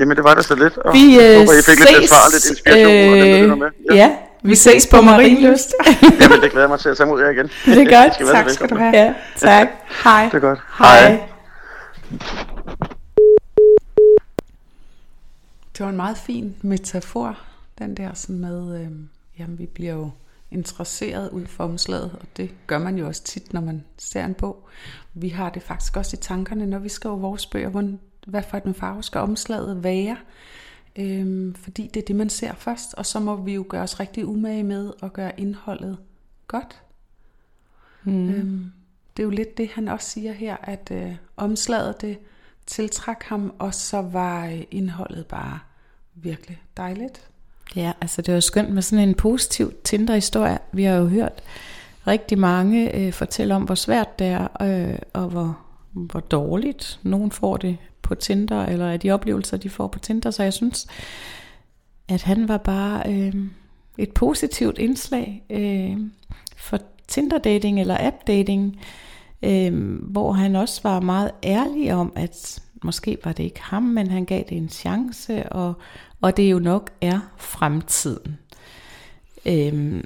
Jamen, 0.00 0.16
det 0.16 0.24
var 0.24 0.34
da 0.34 0.42
så 0.42 0.54
lidt, 0.54 0.78
og 0.78 0.94
vi, 0.94 1.18
øh, 1.20 1.38
håber, 1.38 1.52
I 1.52 1.62
fik 1.66 1.78
ses, 1.78 1.98
lidt 1.98 2.08
svar, 2.08 2.32
lidt 2.32 2.50
inspiration, 2.50 3.44
øh, 3.44 3.52
og 3.52 3.58
med. 3.58 3.68
Ja. 3.90 3.96
ja, 3.96 4.10
vi 4.42 4.54
ses 4.54 4.86
på 4.86 5.00
Marienlyst. 5.00 5.74
Jamen, 6.20 6.40
det 6.40 6.52
glæder 6.52 6.68
mig 6.68 6.80
til 6.80 6.88
at 6.88 6.96
tage 6.96 7.06
mod 7.06 7.20
jer 7.22 7.30
igen. 7.30 7.50
Det 7.64 7.92
er 7.92 8.02
godt, 8.02 8.14
skal 8.14 8.26
tak 8.26 8.50
skal 8.50 8.70
du 8.70 8.76
have. 8.76 8.96
Ja, 8.96 9.14
tak. 9.36 9.68
Hej. 10.04 10.24
Det 10.24 10.34
er 10.34 10.38
godt. 10.38 10.58
Hej. 10.78 11.00
Hej. 11.00 11.35
Det 15.72 15.84
var 15.84 15.88
en 15.88 15.96
meget 15.96 16.16
fin 16.16 16.56
metafor, 16.62 17.38
den 17.78 17.96
der 17.96 18.14
sådan 18.14 18.38
med, 18.38 18.80
øh, 18.80 18.90
jamen 19.38 19.58
vi 19.58 19.66
bliver 19.66 19.92
jo 19.92 20.10
interesseret 20.50 21.30
ud 21.30 21.46
for 21.46 21.64
omslaget, 21.64 22.16
og 22.20 22.26
det 22.36 22.54
gør 22.66 22.78
man 22.78 22.98
jo 22.98 23.06
også 23.06 23.24
tit, 23.24 23.52
når 23.52 23.60
man 23.60 23.84
ser 23.98 24.24
en 24.24 24.34
bog. 24.34 24.68
Vi 25.14 25.28
har 25.28 25.50
det 25.50 25.62
faktisk 25.62 25.96
også 25.96 26.16
i 26.16 26.20
tankerne, 26.20 26.66
når 26.66 26.78
vi 26.78 26.88
skriver 26.88 27.16
vores 27.16 27.46
bøger, 27.46 27.68
hvordan, 27.68 28.00
hvad 28.26 28.42
for 28.42 28.56
en 28.56 28.74
farve 28.74 29.02
skal 29.02 29.20
omslaget 29.20 29.84
være, 29.84 30.16
øhm, 30.96 31.54
fordi 31.54 31.90
det 31.94 32.02
er 32.02 32.06
det, 32.06 32.16
man 32.16 32.30
ser 32.30 32.54
først, 32.54 32.94
og 32.94 33.06
så 33.06 33.20
må 33.20 33.36
vi 33.36 33.54
jo 33.54 33.66
gøre 33.68 33.82
os 33.82 34.00
rigtig 34.00 34.26
umage 34.26 34.62
med 34.62 34.92
at 35.02 35.12
gøre 35.12 35.40
indholdet 35.40 35.98
godt. 36.46 36.82
Mm. 38.04 38.28
Øhm, 38.28 38.72
det 39.16 39.22
er 39.22 39.24
jo 39.24 39.30
lidt 39.30 39.58
det, 39.58 39.68
han 39.74 39.88
også 39.88 40.10
siger 40.10 40.32
her, 40.32 40.56
at 40.62 40.88
øh, 40.92 41.14
omslaget 41.36 42.00
det 42.00 42.18
tiltrak 42.66 43.22
ham, 43.22 43.54
og 43.58 43.74
så 43.74 44.00
var 44.00 44.46
øh, 44.46 44.62
indholdet 44.70 45.26
bare 45.26 45.58
virkelig 46.14 46.62
dejligt. 46.76 47.28
Ja, 47.76 47.92
altså 48.00 48.22
det 48.22 48.34
var 48.34 48.40
skønt 48.40 48.70
med 48.70 48.82
sådan 48.82 49.08
en 49.08 49.14
positiv 49.14 49.72
Tinder-historie. 49.84 50.58
Vi 50.72 50.84
har 50.84 50.94
jo 50.94 51.06
hørt 51.06 51.42
rigtig 52.06 52.38
mange 52.38 52.96
øh, 52.96 53.12
fortælle 53.12 53.54
om, 53.54 53.62
hvor 53.62 53.74
svært 53.74 54.18
det 54.18 54.26
er, 54.26 54.62
øh, 54.62 54.98
og 55.12 55.28
hvor, 55.28 55.58
hvor 55.92 56.20
dårligt 56.20 57.00
nogen 57.02 57.30
får 57.30 57.56
det 57.56 57.76
på 58.02 58.14
Tinder, 58.14 58.66
eller 58.66 58.90
af 58.90 59.00
de 59.00 59.10
oplevelser, 59.10 59.56
de 59.56 59.70
får 59.70 59.86
på 59.86 59.98
Tinder. 59.98 60.30
Så 60.30 60.42
jeg 60.42 60.52
synes, 60.52 60.86
at 62.08 62.22
han 62.22 62.48
var 62.48 62.58
bare 62.58 63.12
øh, 63.12 63.34
et 63.98 64.12
positivt 64.12 64.78
indslag 64.78 65.42
øh, 65.50 65.96
for 66.56 66.78
Tinder-dating 67.08 67.80
eller 67.80 67.96
app-dating, 67.98 68.80
øh, 69.42 69.94
hvor 70.02 70.32
han 70.32 70.56
også 70.56 70.80
var 70.82 71.00
meget 71.00 71.30
ærlig 71.44 71.94
om, 71.94 72.12
at 72.16 72.62
måske 72.84 73.18
var 73.24 73.32
det 73.32 73.44
ikke 73.44 73.62
ham, 73.62 73.82
men 73.82 74.10
han 74.10 74.24
gav 74.24 74.44
det 74.48 74.56
en 74.56 74.68
chance, 74.68 75.48
og, 75.52 75.74
og 76.20 76.36
det 76.36 76.50
jo 76.50 76.58
nok 76.58 76.90
er 77.00 77.20
fremtiden. 77.36 78.38
Øh, 79.46 80.02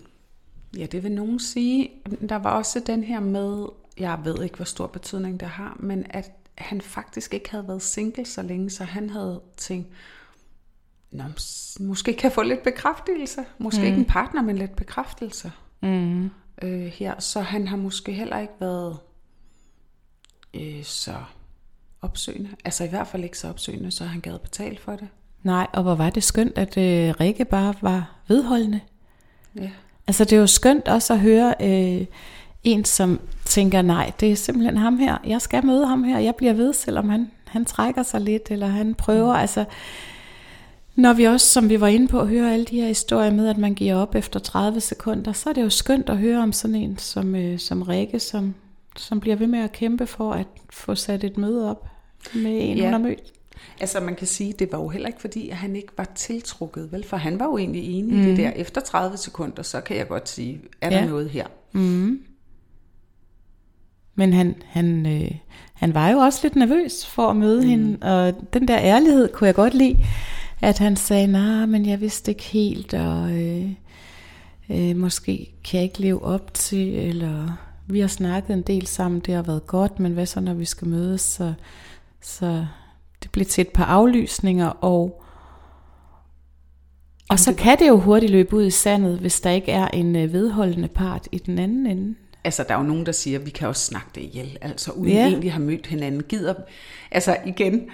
ja, 0.77 0.87
det 0.87 1.03
vil 1.03 1.13
nogen 1.13 1.41
sige. 1.41 1.91
Der 2.29 2.37
var 2.37 2.51
også 2.51 2.83
den 2.87 3.05
her 3.05 3.21
med, 3.21 3.67
jeg 3.99 4.19
ved 4.25 4.43
ikke, 4.43 4.57
hvor 4.57 4.65
stor 4.65 4.87
betydning 4.87 5.41
det 5.41 5.49
har, 5.49 5.77
men 5.81 6.07
at 6.11 6.33
han 6.55 6.81
faktisk 6.81 7.35
ikke 7.35 7.51
havde 7.51 7.69
været 7.69 7.83
single 7.83 8.25
så 8.25 8.43
længe, 8.43 8.71
så 8.71 8.85
han 8.85 9.11
havde 9.11 9.41
tænkt, 9.57 9.89
Nå, 11.11 11.25
måske 11.81 12.13
kan 12.13 12.25
jeg 12.25 12.33
få 12.33 12.43
lidt 12.43 12.63
bekræftelse. 12.63 13.45
Måske 13.59 13.81
mm. 13.81 13.87
ikke 13.87 13.99
en 13.99 14.05
partner, 14.05 14.43
men 14.43 14.59
lidt 14.59 14.77
bekræftelse. 14.77 15.53
Mm. 15.83 16.31
Øh, 16.63 16.87
her. 16.87 17.21
Så 17.21 17.41
han 17.41 17.69
har 17.69 17.77
måske 17.77 18.13
heller 18.13 18.39
ikke 18.39 18.53
været 18.61 18.99
øh, 20.55 20.85
så 20.85 21.15
opsøgende. 22.03 22.51
Altså 22.65 22.85
i 22.85 22.89
hvert 22.89 23.07
fald 23.07 23.25
ikke 23.25 23.39
så 23.39 23.49
opsøgende, 23.49 23.91
så 23.91 24.05
han 24.05 24.21
gad 24.21 24.39
betale 24.39 24.79
for 24.79 24.93
det. 24.93 25.09
Nej, 25.43 25.67
og 25.73 25.83
hvor 25.83 25.95
var 25.95 26.11
det 26.11 26.23
skønt, 26.23 26.59
at 26.59 26.77
øh, 26.77 27.15
Rikke 27.21 27.45
bare 27.45 27.75
var 27.81 28.17
vedholdende. 28.29 28.81
Ja. 29.57 29.71
Altså 30.07 30.25
det 30.25 30.33
er 30.33 30.41
jo 30.41 30.47
skønt 30.47 30.89
også 30.89 31.13
at 31.13 31.21
høre 31.21 31.55
øh, 31.61 32.07
en, 32.65 32.85
som 32.85 33.21
tænker, 33.45 33.83
nej, 33.83 34.13
det 34.21 34.33
er 34.33 34.37
simpelthen 34.37 34.77
ham 34.77 34.99
her. 34.99 35.19
Jeg 35.27 35.43
skal 35.43 35.67
møde 35.67 35.87
ham 35.87 36.05
her. 36.05 36.19
Jeg 36.19 36.35
bliver 36.35 36.53
ved, 36.53 36.73
selvom 36.73 37.09
han, 37.09 37.31
han 37.45 37.65
trækker 37.65 38.03
sig 38.03 38.21
lidt, 38.21 38.51
eller 38.51 38.67
han 38.67 38.95
prøver. 38.95 39.33
Mm. 39.35 39.41
Altså, 39.41 39.65
når 41.01 41.13
vi 41.13 41.25
også, 41.25 41.47
som 41.47 41.69
vi 41.69 41.81
var 41.81 41.87
inde 41.87 42.09
på, 42.09 42.25
hører 42.25 42.53
alle 42.53 42.65
de 42.65 42.81
her 42.81 42.87
historier 42.87 43.31
med, 43.31 43.49
at 43.49 43.59
man 43.59 43.75
giver 43.75 43.95
op 43.95 44.15
efter 44.15 44.41
30 44.41 44.81
sekunder, 44.81 45.33
så 45.33 45.49
er 45.49 45.53
det 45.53 45.63
jo 45.63 45.71
skønt 45.71 46.09
at 46.09 46.19
høre 46.19 46.39
om 46.43 46.53
sådan 46.53 46.75
en 46.75 46.99
som, 46.99 47.35
øh, 47.35 47.59
som 47.59 47.83
Rikke, 47.83 48.21
som, 48.21 48.55
som 48.97 49.21
bliver 49.21 49.37
ved 49.37 49.47
med 49.47 49.59
at 49.59 49.73
kæmpe 49.73 50.07
for 50.07 50.33
at 50.33 50.47
få 50.71 50.95
sat 50.95 51.25
et 51.25 51.39
møde 51.39 51.71
op 51.71 51.89
med 52.35 52.59
en, 52.63 52.77
ja. 52.77 52.85
hun 52.85 52.93
har 52.93 52.99
mødt. 52.99 53.33
Altså 53.81 54.01
man 54.01 54.15
kan 54.15 54.27
sige, 54.27 54.53
det 54.59 54.73
var 54.73 54.79
jo 54.79 54.89
heller 54.89 55.09
ikke 55.09 55.21
fordi, 55.21 55.49
at 55.49 55.57
han 55.57 55.77
ikke 55.77 55.93
var 55.97 56.13
tiltrukket, 56.15 56.93
vel? 56.93 57.05
For 57.05 57.17
han 57.17 57.39
var 57.39 57.47
jo 57.47 57.59
egentlig 57.59 57.83
enig 57.99 58.15
mm. 58.15 58.23
i 58.23 58.25
det 58.25 58.37
der. 58.37 58.51
Efter 58.51 58.81
30 58.81 59.17
sekunder, 59.17 59.63
så 59.63 59.81
kan 59.81 59.97
jeg 59.97 60.09
godt 60.09 60.29
sige, 60.29 60.61
er 60.81 60.91
der 60.91 60.99
ja. 60.99 61.07
noget 61.07 61.31
her? 61.31 61.47
Mm. 61.73 62.21
Men 64.15 64.33
han, 64.33 64.55
han, 64.67 65.07
øh, 65.07 65.31
han 65.75 65.95
var 65.95 66.09
jo 66.09 66.19
også 66.19 66.41
lidt 66.43 66.57
nervøs 66.57 67.07
for 67.07 67.31
at 67.31 67.37
møde 67.37 67.63
mm. 67.63 67.69
hende, 67.69 67.99
og 68.03 68.35
den 68.53 68.69
der 68.69 68.79
ærlighed 68.79 69.29
kunne 69.33 69.47
jeg 69.47 69.55
godt 69.55 69.75
lide, 69.75 69.99
at 70.61 70.79
han 70.79 70.97
sagde, 70.97 71.27
nej, 71.27 71.67
men 71.67 71.87
jeg 71.87 72.01
vidste 72.01 72.31
ikke 72.31 72.43
helt, 72.45 72.95
og 72.95 73.33
øh, 73.33 73.71
øh, 74.71 74.97
måske 74.97 75.53
kan 75.65 75.79
jeg 75.79 75.85
ikke 75.85 76.01
leve 76.01 76.23
op 76.23 76.55
til, 76.55 76.95
eller 76.95 77.59
vi 77.87 78.01
har 78.01 78.09
snakket 78.09 78.55
en 78.55 78.63
del 78.63 78.87
sammen, 78.87 79.21
det 79.21 79.35
har 79.35 79.43
været 79.43 79.67
godt, 79.67 80.01
men 80.01 80.13
hvad 80.13 80.27
så 80.27 80.41
når 80.41 80.55
vi 80.55 80.65
skal 80.65 80.89
mødes, 80.89 81.21
så, 81.21 81.53
så 82.21 82.67
det 83.23 83.31
blev 83.31 83.47
til 83.47 83.63
et 83.63 83.69
par 83.69 83.85
aflysninger, 83.85 84.69
og 84.69 85.23
og 87.31 87.39
så 87.39 87.55
kan 87.55 87.79
det 87.79 87.89
jo 87.89 87.97
hurtigt 87.97 88.33
løbe 88.33 88.57
ud 88.57 88.67
i 88.67 88.71
sandet, 88.71 89.19
hvis 89.19 89.41
der 89.41 89.51
ikke 89.51 89.73
er 89.73 89.89
en 89.89 90.17
øh, 90.17 90.33
vedholdende 90.33 90.89
part 90.89 91.29
i 91.33 91.39
den 91.39 91.59
anden 91.59 91.87
ende. 91.87 92.15
Altså, 92.45 92.65
der 92.69 92.75
er 92.75 92.79
jo 92.79 92.85
nogen, 92.85 93.07
der 93.07 93.13
siger, 93.13 93.39
at 93.39 93.47
vi 93.47 93.51
kan 93.51 93.69
også 93.69 93.85
snakke 93.85 94.09
det 94.15 94.21
ihjel, 94.21 94.59
altså 94.61 94.93
uden 94.93 95.13
ja. 95.13 95.27
egentlig 95.27 95.53
have 95.53 95.65
mødt 95.65 95.87
hinanden. 95.87 96.23
Gider, 96.23 96.55
altså 97.11 97.37
igen, 97.47 97.91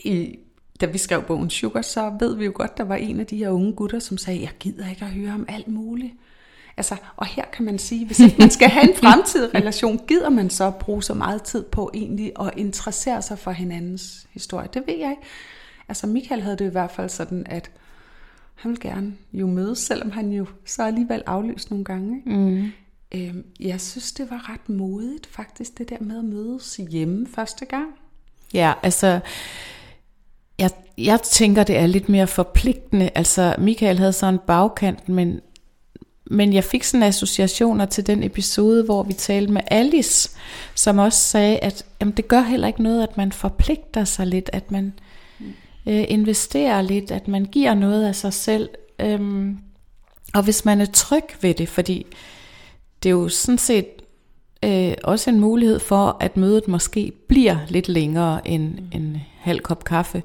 i, 0.00 0.38
da 0.80 0.86
vi 0.86 0.98
skrev 0.98 1.22
bogen 1.22 1.50
Sugar, 1.50 1.82
så 1.82 2.12
ved 2.20 2.36
vi 2.36 2.44
jo 2.44 2.52
godt, 2.54 2.78
der 2.78 2.84
var 2.84 2.96
en 2.96 3.20
af 3.20 3.26
de 3.26 3.36
her 3.36 3.50
unge 3.50 3.72
gutter, 3.72 3.98
som 3.98 4.18
sagde, 4.18 4.40
jeg 4.40 4.50
gider 4.60 4.90
ikke 4.90 5.04
at 5.04 5.10
høre 5.10 5.32
om 5.34 5.44
alt 5.48 5.68
muligt. 5.68 6.12
Altså, 6.76 6.96
og 7.16 7.26
her 7.26 7.44
kan 7.52 7.64
man 7.64 7.78
sige, 7.78 8.06
hvis 8.06 8.20
ikke 8.20 8.36
man 8.38 8.50
skal 8.50 8.68
have 8.68 8.90
en 8.90 8.96
fremtidig 8.96 9.54
relation, 9.60 10.00
gider 10.08 10.28
man 10.28 10.50
så 10.50 10.70
bruge 10.70 11.02
så 11.02 11.14
meget 11.14 11.42
tid 11.42 11.62
på 11.62 11.90
egentlig 11.94 12.32
at 12.40 12.50
interessere 12.56 13.22
sig 13.22 13.38
for 13.38 13.50
hinandens 13.50 14.26
historie? 14.30 14.68
Det 14.74 14.82
ved 14.86 14.96
jeg 14.98 15.10
ikke. 15.10 15.22
Altså 15.88 16.06
Michael 16.06 16.42
havde 16.42 16.56
det 16.56 16.64
i 16.64 16.72
hvert 16.72 16.90
fald 16.90 17.08
sådan, 17.08 17.46
at 17.46 17.70
han 18.54 18.70
vil 18.70 18.80
gerne 18.80 19.14
jo 19.32 19.46
mødes, 19.46 19.78
selvom 19.78 20.10
han 20.10 20.32
jo 20.32 20.46
så 20.64 20.82
alligevel 20.82 21.22
aflyst 21.26 21.70
nogle 21.70 21.84
gange. 21.84 22.22
Mm. 22.26 22.72
Øhm, 23.14 23.44
jeg 23.60 23.80
synes, 23.80 24.12
det 24.12 24.30
var 24.30 24.50
ret 24.52 24.68
modigt 24.68 25.26
faktisk, 25.26 25.78
det 25.78 25.88
der 25.88 25.96
med 26.00 26.18
at 26.18 26.24
mødes 26.24 26.76
hjemme 26.76 27.26
første 27.26 27.64
gang. 27.64 27.88
Ja, 28.54 28.72
altså, 28.82 29.20
jeg, 30.60 30.70
jeg 30.98 31.22
tænker, 31.22 31.64
det 31.64 31.76
er 31.76 31.86
lidt 31.86 32.08
mere 32.08 32.26
forpligtende. 32.26 33.10
Altså, 33.14 33.54
Michael 33.58 33.98
havde 33.98 34.12
så 34.12 34.26
en 34.26 34.38
bagkant, 34.46 35.08
men 35.08 35.40
men 36.32 36.52
jeg 36.52 36.64
fik 36.64 36.84
sådan 36.84 37.02
associationer 37.02 37.84
til 37.86 38.06
den 38.06 38.22
episode, 38.22 38.84
hvor 38.84 39.02
vi 39.02 39.12
talte 39.12 39.52
med 39.52 39.60
Alice, 39.66 40.30
som 40.74 40.98
også 40.98 41.18
sagde, 41.18 41.58
at 41.58 41.84
jamen, 42.00 42.14
det 42.16 42.28
gør 42.28 42.40
heller 42.40 42.68
ikke 42.68 42.82
noget, 42.82 43.02
at 43.02 43.16
man 43.16 43.32
forpligter 43.32 44.04
sig 44.04 44.26
lidt, 44.26 44.50
at 44.52 44.70
man 44.70 44.92
øh, 45.86 46.04
investerer 46.08 46.82
lidt, 46.82 47.10
at 47.10 47.28
man 47.28 47.44
giver 47.44 47.74
noget 47.74 48.04
af 48.04 48.14
sig 48.14 48.32
selv. 48.32 48.68
Øhm, 48.98 49.58
og 50.34 50.42
hvis 50.42 50.64
man 50.64 50.80
er 50.80 50.86
tryg 50.86 51.24
ved 51.40 51.54
det, 51.54 51.68
fordi 51.68 52.06
det 53.02 53.08
er 53.08 53.14
jo 53.14 53.28
sådan 53.28 53.58
set 53.58 53.86
øh, 54.64 54.94
også 55.04 55.30
en 55.30 55.40
mulighed 55.40 55.78
for, 55.78 56.16
at 56.20 56.36
mødet 56.36 56.68
måske 56.68 57.12
bliver 57.28 57.56
lidt 57.68 57.88
længere 57.88 58.48
end 58.48 58.74
mm. 58.74 58.86
en 58.92 59.16
halv 59.38 59.60
kop 59.60 59.84
kaffe. 59.84 60.22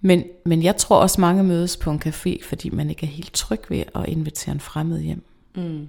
Men, 0.00 0.24
men 0.44 0.62
jeg 0.62 0.76
tror 0.76 0.96
også, 0.96 1.20
mange 1.20 1.44
mødes 1.44 1.76
på 1.76 1.90
en 1.90 2.02
café, 2.06 2.44
fordi 2.44 2.70
man 2.70 2.90
ikke 2.90 3.06
er 3.06 3.10
helt 3.10 3.32
tryg 3.32 3.60
ved 3.68 3.82
at 3.94 4.08
invitere 4.08 4.54
en 4.54 4.60
fremmed 4.60 5.00
hjem. 5.00 5.22
Mm. 5.54 5.88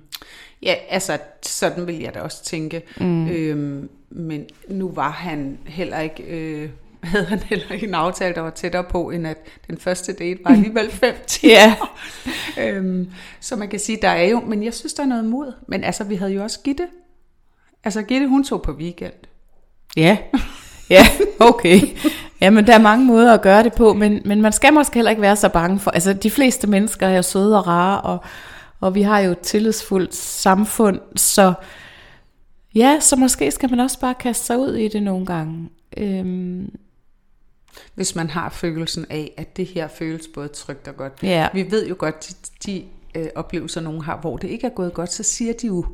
Ja, 0.64 0.76
altså 0.90 1.18
sådan 1.42 1.88
vil 1.88 2.00
jeg 2.00 2.14
da 2.14 2.22
også 2.22 2.44
tænke. 2.44 2.82
Mm. 2.98 3.28
Øhm, 3.28 3.90
men 4.10 4.46
nu 4.70 4.92
var 4.92 5.10
han 5.10 5.58
heller 5.66 6.00
ikke... 6.00 6.24
Øh, 6.24 6.70
havde 7.04 7.26
han 7.26 7.40
heller 7.40 7.72
ikke 7.72 7.88
en 7.88 7.94
aftale, 7.94 8.36
der 8.36 8.42
var 8.42 8.50
tættere 8.50 8.84
på, 8.84 9.10
end 9.10 9.28
at 9.28 9.38
den 9.68 9.78
første 9.78 10.14
date 10.14 10.40
var 10.44 10.52
alligevel 10.52 10.92
fem 11.04 11.16
timer. 11.28 11.96
Øhm, 12.60 13.12
så 13.40 13.56
man 13.56 13.70
kan 13.70 13.80
sige, 13.80 13.98
der 14.02 14.10
er 14.10 14.24
jo, 14.24 14.40
men 14.40 14.64
jeg 14.64 14.74
synes, 14.74 14.94
der 14.94 15.04
er 15.04 15.08
noget 15.08 15.26
mod. 15.26 15.54
Men 15.68 15.84
altså, 15.84 16.04
vi 16.04 16.16
havde 16.16 16.32
jo 16.32 16.44
også 16.44 16.60
Gitte. 16.64 16.88
Altså, 17.84 18.02
Gitte, 18.02 18.28
hun 18.28 18.44
tog 18.44 18.62
på 18.62 18.72
weekend. 18.72 19.14
Ja, 19.98 20.18
ja, 20.90 21.06
okay. 21.40 21.82
Ja, 22.42 22.50
men 22.50 22.68
der 22.68 22.74
er 22.74 22.82
mange 22.82 23.06
måder 23.06 23.34
at 23.34 23.42
gøre 23.42 23.64
det 23.64 23.74
på, 23.74 23.94
men, 23.94 24.22
men 24.26 24.42
man 24.42 24.52
skal 24.52 24.74
måske 24.74 24.96
heller 24.96 25.10
ikke 25.10 25.22
være 25.22 25.36
så 25.36 25.50
bange 25.50 25.80
for, 25.80 25.92
altså 25.92 26.14
de 26.14 26.32
fleste 26.32 26.68
mennesker 26.68 27.08
er 27.08 27.16
jo 27.16 27.22
søde 27.22 27.58
og 27.58 27.68
rare, 27.68 28.02
og, 28.02 28.20
og 28.80 28.96
vi 28.96 29.02
har 29.02 29.20
jo 29.20 29.32
et 29.32 29.40
tillidsfuldt 29.40 30.16
samfund, 30.16 31.00
så 31.16 31.54
ja, 32.76 32.98
så 33.00 33.16
måske 33.16 33.52
skal 33.52 33.70
man 33.70 33.80
også 33.80 34.00
bare 34.00 34.14
kaste 34.14 34.46
sig 34.46 34.60
ud 34.60 34.76
i 34.76 34.88
det 34.88 35.04
nogle 35.04 35.26
gange. 35.26 35.70
Øhm. 35.98 36.76
Hvis 37.96 38.16
man 38.16 38.30
har 38.30 38.50
følelsen 38.50 39.06
af, 39.10 39.34
at 39.38 39.58
det 39.58 39.66
her 39.66 39.88
føles 39.88 40.28
både 40.34 40.48
trygt 40.48 40.88
og 40.88 40.98
godt. 40.98 41.14
Ja. 41.24 41.48
Vi 41.54 41.72
ved 41.72 41.88
jo 41.88 41.96
godt, 41.98 42.30
de, 42.30 42.34
de 42.66 42.84
øh, 43.16 43.28
oplevelser, 43.36 43.82
nogen 43.82 44.02
har, 44.02 44.18
hvor 44.18 44.38
det 44.38 44.48
ikke 44.48 44.68
er 44.68 44.72
gået 44.72 44.94
godt, 44.94 45.12
så 45.12 45.24
siger 45.24 45.54
de 45.54 45.68
jo, 45.68 45.86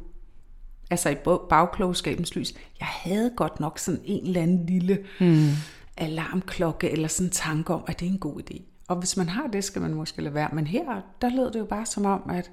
altså 0.90 1.10
i 1.10 1.16
bagklogskabens 1.50 2.36
lys, 2.36 2.54
jeg 2.80 2.88
havde 2.88 3.32
godt 3.36 3.60
nok 3.60 3.80
sådan 3.80 4.02
en 4.06 4.28
eller 4.28 4.42
anden 4.42 4.66
lille... 4.66 4.98
Hmm 5.20 5.50
alarmklokke 5.98 6.90
eller 6.90 7.08
sådan 7.08 7.28
en 7.28 7.32
tanke 7.32 7.74
om, 7.74 7.84
at 7.88 8.00
det 8.00 8.06
er 8.06 8.12
en 8.12 8.20
god 8.20 8.42
idé. 8.42 8.62
Og 8.88 8.96
hvis 8.96 9.18
man 9.18 9.30
har 9.30 9.48
det, 9.48 9.64
skal 9.64 9.82
man 9.82 9.94
måske 9.94 10.22
lade 10.22 10.34
være. 10.34 10.50
Men 10.54 10.68
her, 10.68 11.02
der 11.22 11.30
lød 11.30 11.52
det 11.52 11.60
jo 11.60 11.66
bare 11.66 11.86
som 11.86 12.06
om, 12.06 12.30
at 12.30 12.52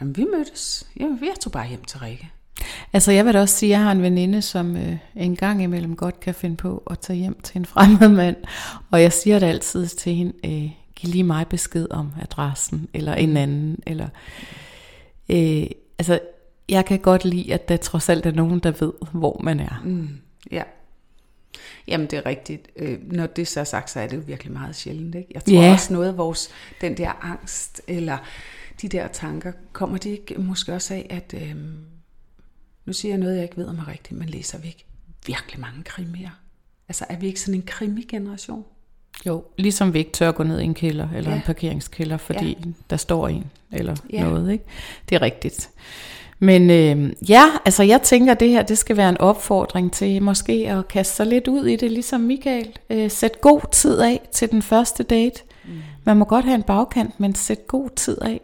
jamen, 0.00 0.16
vi 0.16 0.24
mødtes. 0.36 0.86
Jamen, 1.00 1.20
vi 1.20 1.28
tog 1.40 1.52
bare 1.52 1.68
hjem 1.68 1.84
til 1.84 1.98
Rikke. 1.98 2.30
Altså 2.92 3.12
jeg 3.12 3.24
vil 3.24 3.34
da 3.34 3.40
også 3.40 3.56
sige, 3.56 3.74
at 3.74 3.78
jeg 3.78 3.84
har 3.84 3.92
en 3.92 4.02
veninde, 4.02 4.42
som 4.42 4.76
øh, 4.76 4.96
en 5.16 5.36
gang 5.36 5.62
imellem 5.62 5.96
godt 5.96 6.20
kan 6.20 6.34
finde 6.34 6.56
på 6.56 6.82
at 6.90 6.98
tage 6.98 7.18
hjem 7.18 7.40
til 7.40 7.58
en 7.58 7.66
fremmed 7.66 8.08
mand. 8.08 8.36
Og 8.90 9.02
jeg 9.02 9.12
siger 9.12 9.38
det 9.38 9.46
altid 9.46 9.86
til 9.86 10.14
hende, 10.14 10.32
øh, 10.44 10.70
giv 10.96 11.10
lige 11.10 11.24
mig 11.24 11.46
besked 11.46 11.86
om 11.90 12.12
adressen, 12.22 12.88
eller 12.94 13.14
en 13.14 13.36
anden. 13.36 13.78
Eller, 13.86 14.08
øh, 15.28 15.66
altså 15.98 16.20
jeg 16.68 16.84
kan 16.84 16.98
godt 16.98 17.24
lide, 17.24 17.54
at 17.54 17.68
der 17.68 17.76
trods 17.76 18.08
alt 18.08 18.26
er 18.26 18.32
nogen, 18.32 18.60
der 18.60 18.70
ved, 18.70 18.92
hvor 19.12 19.40
man 19.42 19.60
er. 19.60 19.82
Mm, 19.84 20.08
ja, 20.50 20.62
Jamen 21.88 22.06
det 22.06 22.16
er 22.16 22.26
rigtigt. 22.26 22.68
Øh, 22.76 22.98
når 23.12 23.26
det 23.26 23.48
så 23.48 23.60
er 23.60 23.64
sagt, 23.64 23.90
så 23.90 24.00
er 24.00 24.06
det 24.06 24.16
jo 24.16 24.22
virkelig 24.26 24.52
meget 24.52 24.76
sjældent. 24.76 25.14
Ikke? 25.14 25.28
Jeg 25.34 25.44
tror 25.44 25.62
yeah. 25.62 25.72
også 25.72 25.92
noget 25.92 26.08
af 26.08 26.16
vores, 26.16 26.50
den 26.80 26.96
der 26.96 27.24
angst, 27.24 27.82
eller 27.86 28.18
de 28.82 28.88
der 28.88 29.08
tanker, 29.08 29.52
kommer 29.72 29.98
det 29.98 30.10
ikke 30.10 30.34
måske 30.38 30.74
også 30.74 30.94
af, 30.94 31.06
at 31.10 31.34
øh, 31.42 31.56
nu 32.84 32.92
siger 32.92 33.12
jeg 33.12 33.18
noget, 33.18 33.34
jeg 33.34 33.42
ikke 33.42 33.56
ved 33.56 33.66
om 33.66 33.78
er 33.78 33.88
rigtigt, 33.88 34.18
men 34.18 34.28
læser 34.28 34.58
vi 34.58 34.66
ikke 34.68 34.84
virkelig 35.26 35.60
mange 35.60 35.82
krimier? 35.82 36.30
Altså 36.88 37.04
er 37.08 37.16
vi 37.16 37.26
ikke 37.26 37.40
sådan 37.40 37.54
en 37.54 37.66
krimi-generation? 37.66 38.64
Jo, 39.26 39.44
ligesom 39.56 39.94
vi 39.94 39.98
ikke 39.98 40.12
tør 40.12 40.32
gå 40.32 40.42
ned 40.42 40.60
i 40.60 40.64
en 40.64 40.74
kælder, 40.74 41.08
eller 41.10 41.30
ja. 41.30 41.36
en 41.36 41.42
parkeringskælder, 41.42 42.16
fordi 42.16 42.56
ja. 42.64 42.70
der 42.90 42.96
står 42.96 43.28
en, 43.28 43.50
eller 43.72 43.96
ja. 44.12 44.22
noget. 44.22 44.52
Ikke? 44.52 44.64
Det 45.08 45.14
er 45.16 45.22
rigtigt. 45.22 45.70
Men 46.38 46.70
øh, 46.70 47.12
ja, 47.28 47.44
altså 47.64 47.82
jeg 47.82 48.02
tænker, 48.02 48.32
at 48.32 48.40
det 48.40 48.48
her 48.48 48.62
det 48.62 48.78
skal 48.78 48.96
være 48.96 49.08
en 49.08 49.18
opfordring 49.18 49.92
til 49.92 50.22
måske 50.22 50.52
at 50.52 50.88
kaste 50.88 51.14
sig 51.16 51.26
lidt 51.26 51.48
ud 51.48 51.66
i 51.66 51.76
det, 51.76 51.92
ligesom 51.92 52.20
Michael. 52.20 52.78
Øh, 52.90 53.10
sæt 53.10 53.40
god 53.40 53.60
tid 53.72 54.00
af 54.00 54.28
til 54.32 54.50
den 54.50 54.62
første 54.62 55.02
date. 55.02 55.42
Mm. 55.64 55.70
Man 56.04 56.16
må 56.16 56.24
godt 56.24 56.44
have 56.44 56.54
en 56.54 56.62
bagkant, 56.62 57.20
men 57.20 57.34
sæt 57.34 57.66
god 57.66 57.90
tid 57.96 58.18
af. 58.22 58.40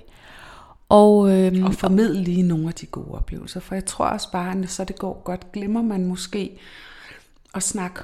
Og, 0.88 1.30
øh, 1.30 1.64
og 1.64 1.74
formidle 1.74 2.22
lige 2.22 2.42
nogle 2.42 2.68
af 2.68 2.74
de 2.74 2.86
gode 2.86 3.10
oplevelser. 3.10 3.60
For 3.60 3.74
jeg 3.74 3.84
tror 3.84 4.04
også 4.04 4.32
bare, 4.32 4.58
at 4.58 4.70
så 4.70 4.84
det 4.84 4.98
går 4.98 5.22
godt, 5.24 5.52
glemmer 5.52 5.82
man 5.82 6.06
måske 6.06 6.58
at 7.54 7.62
snakke, 7.62 8.00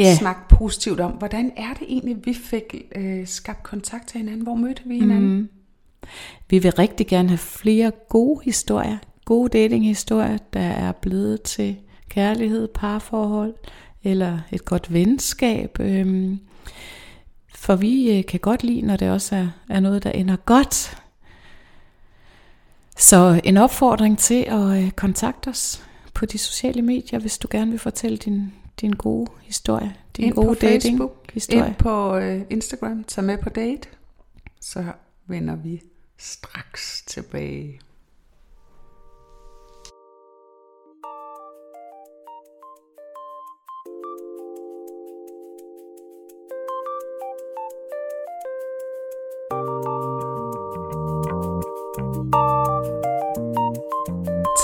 yeah. 0.00 0.16
snakke 0.16 0.40
positivt 0.48 1.00
om, 1.00 1.12
hvordan 1.12 1.52
er 1.56 1.74
det 1.78 1.86
egentlig, 1.88 2.26
vi 2.26 2.34
fik 2.34 2.74
øh, 2.96 3.26
skabt 3.26 3.62
kontakt 3.62 4.08
til 4.08 4.18
hinanden? 4.18 4.42
Hvor 4.42 4.54
mødte 4.54 4.82
vi 4.84 4.98
hinanden? 4.98 5.36
Mm. 5.36 5.48
Vi 6.50 6.58
vil 6.58 6.72
rigtig 6.72 7.06
gerne 7.06 7.28
have 7.28 7.38
flere 7.38 7.92
gode 8.08 8.40
historier, 8.44 8.98
gode 9.24 9.48
datinghistorier, 9.48 10.38
der 10.52 10.60
er 10.60 10.92
blevet 10.92 11.42
til 11.42 11.76
kærlighed, 12.08 12.68
parforhold 12.68 13.54
eller 14.02 14.38
et 14.52 14.64
godt 14.64 14.92
venskab. 14.92 15.80
Øhm, 15.80 16.40
for 17.54 17.76
vi 17.76 18.18
øh, 18.18 18.24
kan 18.24 18.40
godt 18.40 18.64
lide, 18.64 18.82
når 18.82 18.96
det 18.96 19.10
også 19.10 19.36
er, 19.36 19.48
er 19.70 19.80
noget, 19.80 20.04
der 20.04 20.10
ender 20.10 20.36
godt. 20.36 21.02
Så 22.96 23.40
en 23.44 23.56
opfordring 23.56 24.18
til 24.18 24.44
at 24.48 24.84
øh, 24.84 24.90
kontakte 24.90 25.48
os 25.48 25.84
på 26.14 26.26
de 26.26 26.38
sociale 26.38 26.82
medier, 26.82 27.18
hvis 27.18 27.38
du 27.38 27.48
gerne 27.50 27.70
vil 27.70 27.80
fortælle 27.80 28.16
din, 28.16 28.52
din 28.80 28.92
gode 28.92 29.30
historie, 29.42 29.94
din 30.16 30.24
ind 30.24 30.34
gode 30.34 30.54
dating 30.54 30.82
Facebook, 30.82 31.32
historie. 31.32 31.66
Ind 31.66 31.74
på 31.74 32.16
uh, 32.16 32.40
Instagram, 32.50 33.04
tag 33.04 33.24
med 33.24 33.38
på 33.38 33.48
date, 33.48 33.88
så 34.60 34.84
vender 35.26 35.56
vi 35.56 35.82
straks 36.18 37.02
tilbage. 37.06 37.80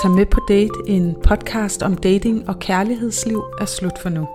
Tag 0.01 0.11
med 0.11 0.25
på 0.25 0.39
Date, 0.47 0.73
en 0.87 1.15
podcast 1.23 1.83
om 1.83 1.95
dating 1.95 2.49
og 2.49 2.59
kærlighedsliv, 2.59 3.43
er 3.59 3.65
slut 3.65 3.99
for 4.01 4.09
nu. 4.09 4.27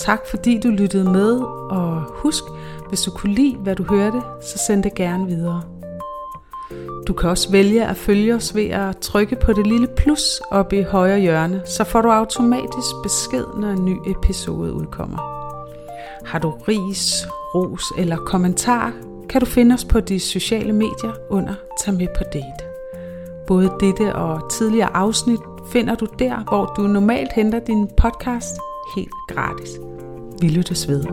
Tak 0.00 0.20
fordi 0.30 0.60
du 0.60 0.68
lyttede 0.68 1.04
med, 1.04 1.40
og 1.70 2.02
husk, 2.08 2.44
hvis 2.88 3.02
du 3.02 3.10
kunne 3.10 3.34
lide, 3.34 3.56
hvad 3.56 3.76
du 3.76 3.82
hørte, 3.82 4.20
så 4.42 4.58
send 4.66 4.82
det 4.82 4.94
gerne 4.94 5.26
videre. 5.26 5.62
Du 7.06 7.12
kan 7.12 7.30
også 7.30 7.50
vælge 7.50 7.86
at 7.86 7.96
følge 7.96 8.34
os 8.34 8.54
ved 8.54 8.66
at 8.66 8.98
trykke 8.98 9.36
på 9.36 9.52
det 9.52 9.66
lille 9.66 9.88
plus 9.96 10.40
oppe 10.50 10.78
i 10.78 10.82
højre 10.82 11.20
hjørne, 11.20 11.62
så 11.66 11.84
får 11.84 12.02
du 12.02 12.10
automatisk 12.10 12.94
besked, 13.02 13.44
når 13.56 13.68
en 13.68 13.84
ny 13.84 13.96
episode 14.06 14.72
udkommer. 14.72 15.18
Har 16.24 16.38
du 16.38 16.50
ris, 16.50 17.26
ros 17.54 17.84
eller 17.98 18.16
kommentar, 18.16 18.92
kan 19.28 19.40
du 19.40 19.46
finde 19.46 19.74
os 19.74 19.84
på 19.84 20.00
de 20.00 20.20
sociale 20.20 20.72
medier 20.72 21.12
under 21.28 21.54
Tag 21.84 21.94
med 21.94 22.08
på 22.18 22.24
date. 22.32 22.69
Både 23.50 23.70
dette 23.80 24.16
og 24.16 24.50
tidligere 24.50 24.96
afsnit 24.96 25.40
finder 25.66 25.94
du 25.94 26.06
der, 26.18 26.44
hvor 26.48 26.74
du 26.76 26.82
normalt 26.82 27.32
henter 27.32 27.58
din 27.58 27.88
podcast 27.96 28.54
helt 28.96 29.14
gratis. 29.28 29.70
Vi 30.40 30.48
lyttes 30.48 30.88
ved. 30.88 31.04